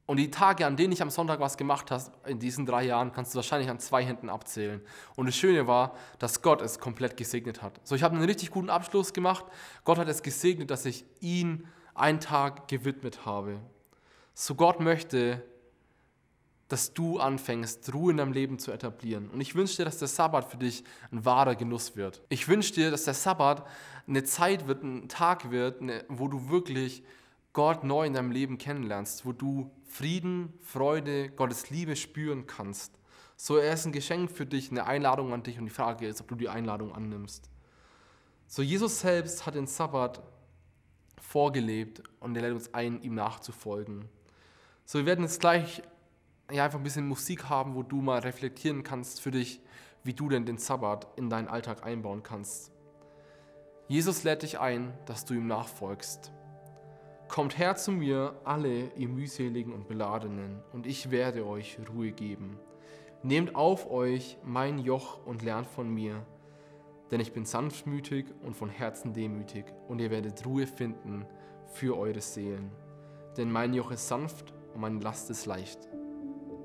[0.06, 3.12] Und die Tage, an denen ich am Sonntag was gemacht habe, in diesen drei Jahren,
[3.12, 4.82] kannst du wahrscheinlich an zwei Händen abzählen.
[5.16, 7.80] Und das Schöne war, dass Gott es komplett gesegnet hat.
[7.84, 9.46] So, ich habe einen richtig guten Abschluss gemacht.
[9.84, 13.60] Gott hat es gesegnet, dass ich ihn einen Tag gewidmet habe.
[14.34, 15.44] So, Gott möchte,
[16.70, 19.30] dass du anfängst, Ruhe in deinem Leben zu etablieren.
[19.30, 22.22] Und ich wünsche dir, dass der Sabbat für dich ein wahrer Genuss wird.
[22.30, 23.68] Ich wünsche dir, dass der Sabbat
[24.08, 27.04] eine Zeit wird, ein Tag wird, wo du wirklich
[27.54, 32.94] Gott neu in deinem Leben kennenlernst, wo du Frieden, Freude, Gottes Liebe spüren kannst.
[33.36, 36.22] So, er ist ein Geschenk für dich, eine Einladung an dich und die Frage ist,
[36.22, 37.50] ob du die Einladung annimmst.
[38.48, 40.22] So, Jesus selbst hat den Sabbat
[41.20, 44.06] vorgelebt und er lädt uns ein, ihm nachzufolgen.
[44.86, 45.82] So, wir werden jetzt gleich
[46.52, 49.62] ja, einfach ein bisschen Musik haben, wo du mal reflektieren kannst für dich,
[50.04, 52.72] wie du denn den Sabbat in deinen Alltag einbauen kannst.
[53.88, 56.32] Jesus lädt dich ein, dass du ihm nachfolgst.
[57.28, 62.60] Kommt her zu mir, alle ihr mühseligen und beladenen, und ich werde euch Ruhe geben.
[63.22, 66.26] Nehmt auf euch mein Joch und lernt von mir,
[67.12, 71.26] denn ich bin sanftmütig und von Herzen demütig, und ihr werdet Ruhe finden
[71.68, 72.72] für eure Seelen.
[73.38, 75.89] Denn mein Joch ist sanft und meine Last ist leicht.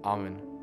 [0.04, 0.53] Amen.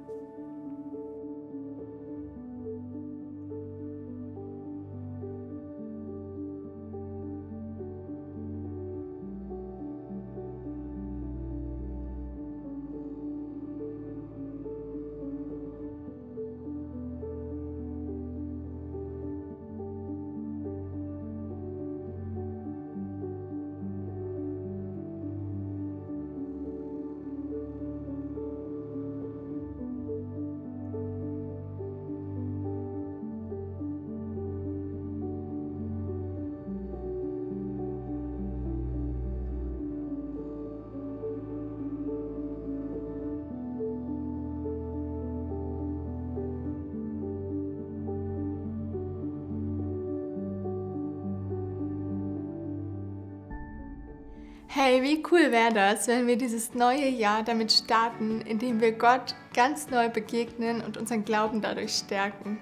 [55.02, 59.89] Wie cool wäre das, wenn wir dieses neue Jahr damit starten, indem wir Gott ganz
[59.89, 62.60] neu begegnen und unseren Glauben dadurch stärken.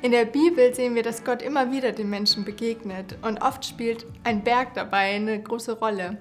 [0.00, 4.06] In der Bibel sehen wir, dass Gott immer wieder den Menschen begegnet und oft spielt
[4.24, 6.16] ein Berg dabei eine große Rolle.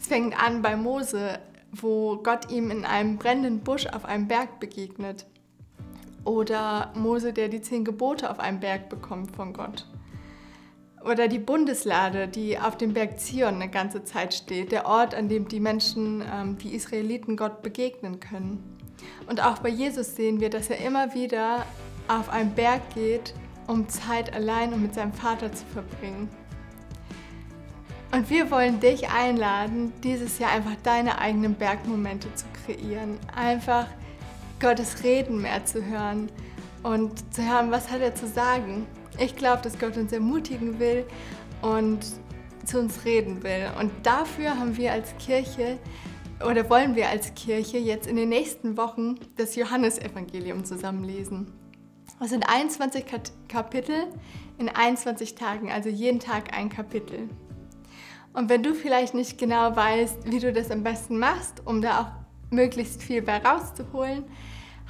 [0.00, 1.38] Es fängt an bei Mose,
[1.70, 5.26] wo Gott ihm in einem brennenden Busch auf einem Berg begegnet.
[6.24, 9.86] Oder Mose, der die zehn Gebote auf einem Berg bekommt von Gott.
[11.04, 15.28] Oder die Bundeslade, die auf dem Berg Zion eine ganze Zeit steht, der Ort, an
[15.28, 18.78] dem die Menschen, ähm, die Israeliten Gott begegnen können.
[19.26, 21.66] Und auch bei Jesus sehen wir, dass er immer wieder
[22.08, 23.34] auf einen Berg geht,
[23.66, 26.28] um Zeit allein und mit seinem Vater zu verbringen.
[28.12, 33.18] Und wir wollen dich einladen, dieses Jahr einfach deine eigenen Bergmomente zu kreieren.
[33.34, 33.88] Einfach
[34.60, 36.30] Gottes Reden mehr zu hören
[36.82, 38.86] und zu hören, was hat er zu sagen.
[39.18, 41.04] Ich glaube, dass Gott uns ermutigen will
[41.62, 42.00] und
[42.64, 43.70] zu uns reden will.
[43.78, 45.78] Und dafür haben wir als Kirche
[46.44, 51.52] oder wollen wir als Kirche jetzt in den nächsten Wochen das Johannesevangelium zusammenlesen.
[52.20, 53.04] Es sind 21
[53.48, 54.06] Kapitel
[54.58, 57.28] in 21 Tagen, also jeden Tag ein Kapitel.
[58.32, 62.00] Und wenn du vielleicht nicht genau weißt, wie du das am besten machst, um da
[62.00, 64.24] auch möglichst viel bei rauszuholen,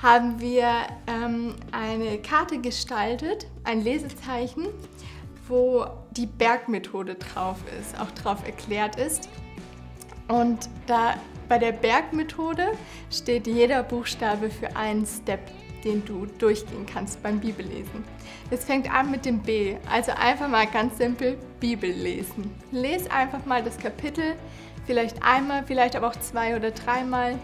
[0.05, 0.69] haben wir
[1.07, 4.67] ähm, eine Karte gestaltet, ein Lesezeichen,
[5.49, 9.31] wo die Bergmethode drauf ist, auch drauf erklärt ist.
[10.29, 11.15] Und da
[11.49, 12.73] bei der Bergmethode
[13.11, 15.41] steht jeder Buchstabe für einen Step,
[15.85, 18.05] den du durchgehen kannst beim Bibellesen.
[18.51, 22.51] Es fängt an mit dem B, also einfach mal ganz simpel Bibel lesen.
[22.73, 24.35] Lies einfach mal das Kapitel,
[24.85, 27.39] vielleicht einmal, vielleicht aber auch zwei oder dreimal,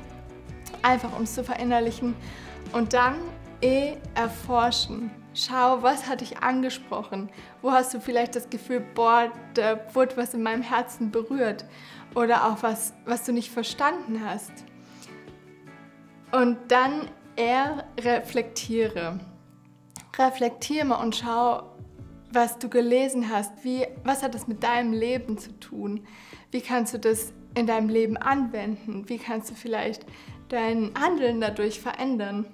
[0.83, 2.15] einfach um es zu verinnerlichen
[2.73, 3.17] und dann
[3.63, 5.11] E erforschen.
[5.35, 7.31] Schau, was hat dich angesprochen?
[7.63, 11.65] Wo hast du vielleicht das Gefühl, boah, da wurde was in meinem Herzen berührt?
[12.15, 14.53] Oder auch was, was du nicht verstanden hast.
[16.33, 19.21] Und dann R reflektiere.
[20.19, 21.63] Reflektiere mal und schau,
[22.33, 23.65] was du gelesen hast.
[23.65, 26.07] Wie, was hat das mit deinem Leben zu tun?
[26.51, 29.09] Wie kannst du das in deinem Leben anwenden?
[29.09, 30.07] Wie kannst du vielleicht
[30.49, 32.47] dein Handeln dadurch verändern?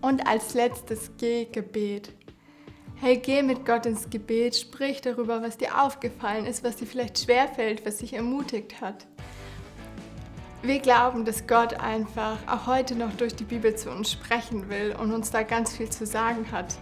[0.00, 2.12] Und als letztes geh Gebet.
[3.00, 7.18] Hey, geh mit Gott ins Gebet, sprich darüber, was dir aufgefallen ist, was dir vielleicht
[7.18, 9.06] schwerfällt, was dich ermutigt hat.
[10.62, 14.96] Wir glauben, dass Gott einfach auch heute noch durch die Bibel zu uns sprechen will
[15.00, 16.76] und uns da ganz viel zu sagen hat.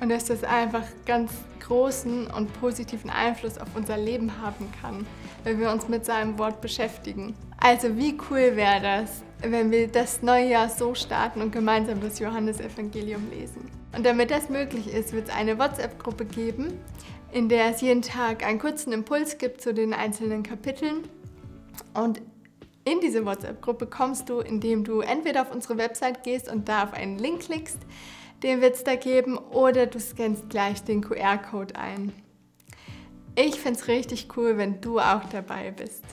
[0.00, 5.06] Und dass das einfach ganz großen und positiven Einfluss auf unser Leben haben kann,
[5.44, 7.34] wenn wir uns mit seinem Wort beschäftigen.
[7.58, 12.18] Also wie cool wäre das, wenn wir das neue Jahr so starten und gemeinsam das
[12.18, 13.70] Johannesevangelium lesen.
[13.94, 16.78] Und damit das möglich ist, wird es eine WhatsApp-Gruppe geben,
[17.32, 21.04] in der es jeden Tag einen kurzen Impuls gibt zu den einzelnen Kapiteln.
[21.94, 22.20] Und
[22.84, 26.92] in diese WhatsApp-Gruppe kommst du, indem du entweder auf unsere Website gehst und da auf
[26.94, 27.78] einen Link klickst,
[28.42, 32.12] den wird es da geben, oder du scannst gleich den QR-Code ein.
[33.34, 36.04] Ich finde es richtig cool, wenn du auch dabei bist.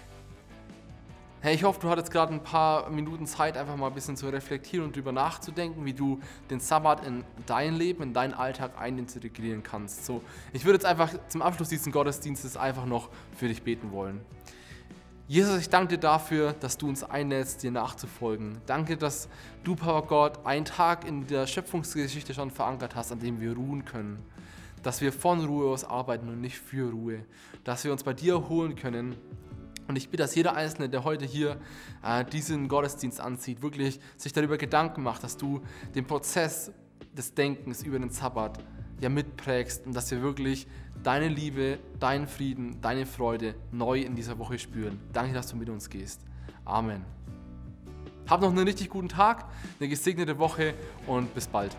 [1.41, 4.29] Hey, ich hoffe, du hattest gerade ein paar Minuten Zeit, einfach mal ein bisschen zu
[4.29, 9.63] reflektieren und darüber nachzudenken, wie du den Sabbat in dein Leben, in deinen Alltag einintegrieren
[9.63, 10.05] kannst.
[10.05, 10.21] So,
[10.53, 14.21] ich würde jetzt einfach zum Abschluss dieses Gottesdienstes einfach noch für dich beten wollen.
[15.27, 18.61] Jesus, ich danke dir dafür, dass du uns einlädst, dir nachzufolgen.
[18.65, 19.27] Danke, dass
[19.65, 23.83] du, Papa Gott, einen Tag in der Schöpfungsgeschichte schon verankert hast, an dem wir ruhen
[23.83, 24.25] können.
[24.83, 27.25] Dass wir von Ruhe aus arbeiten und nicht für Ruhe.
[27.63, 29.15] Dass wir uns bei dir erholen können
[29.89, 31.57] und ich bitte, dass jeder Einzelne, der heute hier
[32.03, 35.61] äh, diesen Gottesdienst anzieht, wirklich sich darüber Gedanken macht, dass du
[35.95, 36.71] den Prozess
[37.17, 38.63] des Denkens über den Sabbat
[39.01, 40.67] ja mitprägst und dass wir wirklich
[41.01, 44.99] deine Liebe, deinen Frieden, deine Freude neu in dieser Woche spüren.
[45.11, 46.21] Danke, dass du mit uns gehst.
[46.65, 47.03] Amen.
[48.29, 49.45] Hab noch einen richtig guten Tag,
[49.79, 50.75] eine gesegnete Woche
[51.07, 51.75] und bis bald.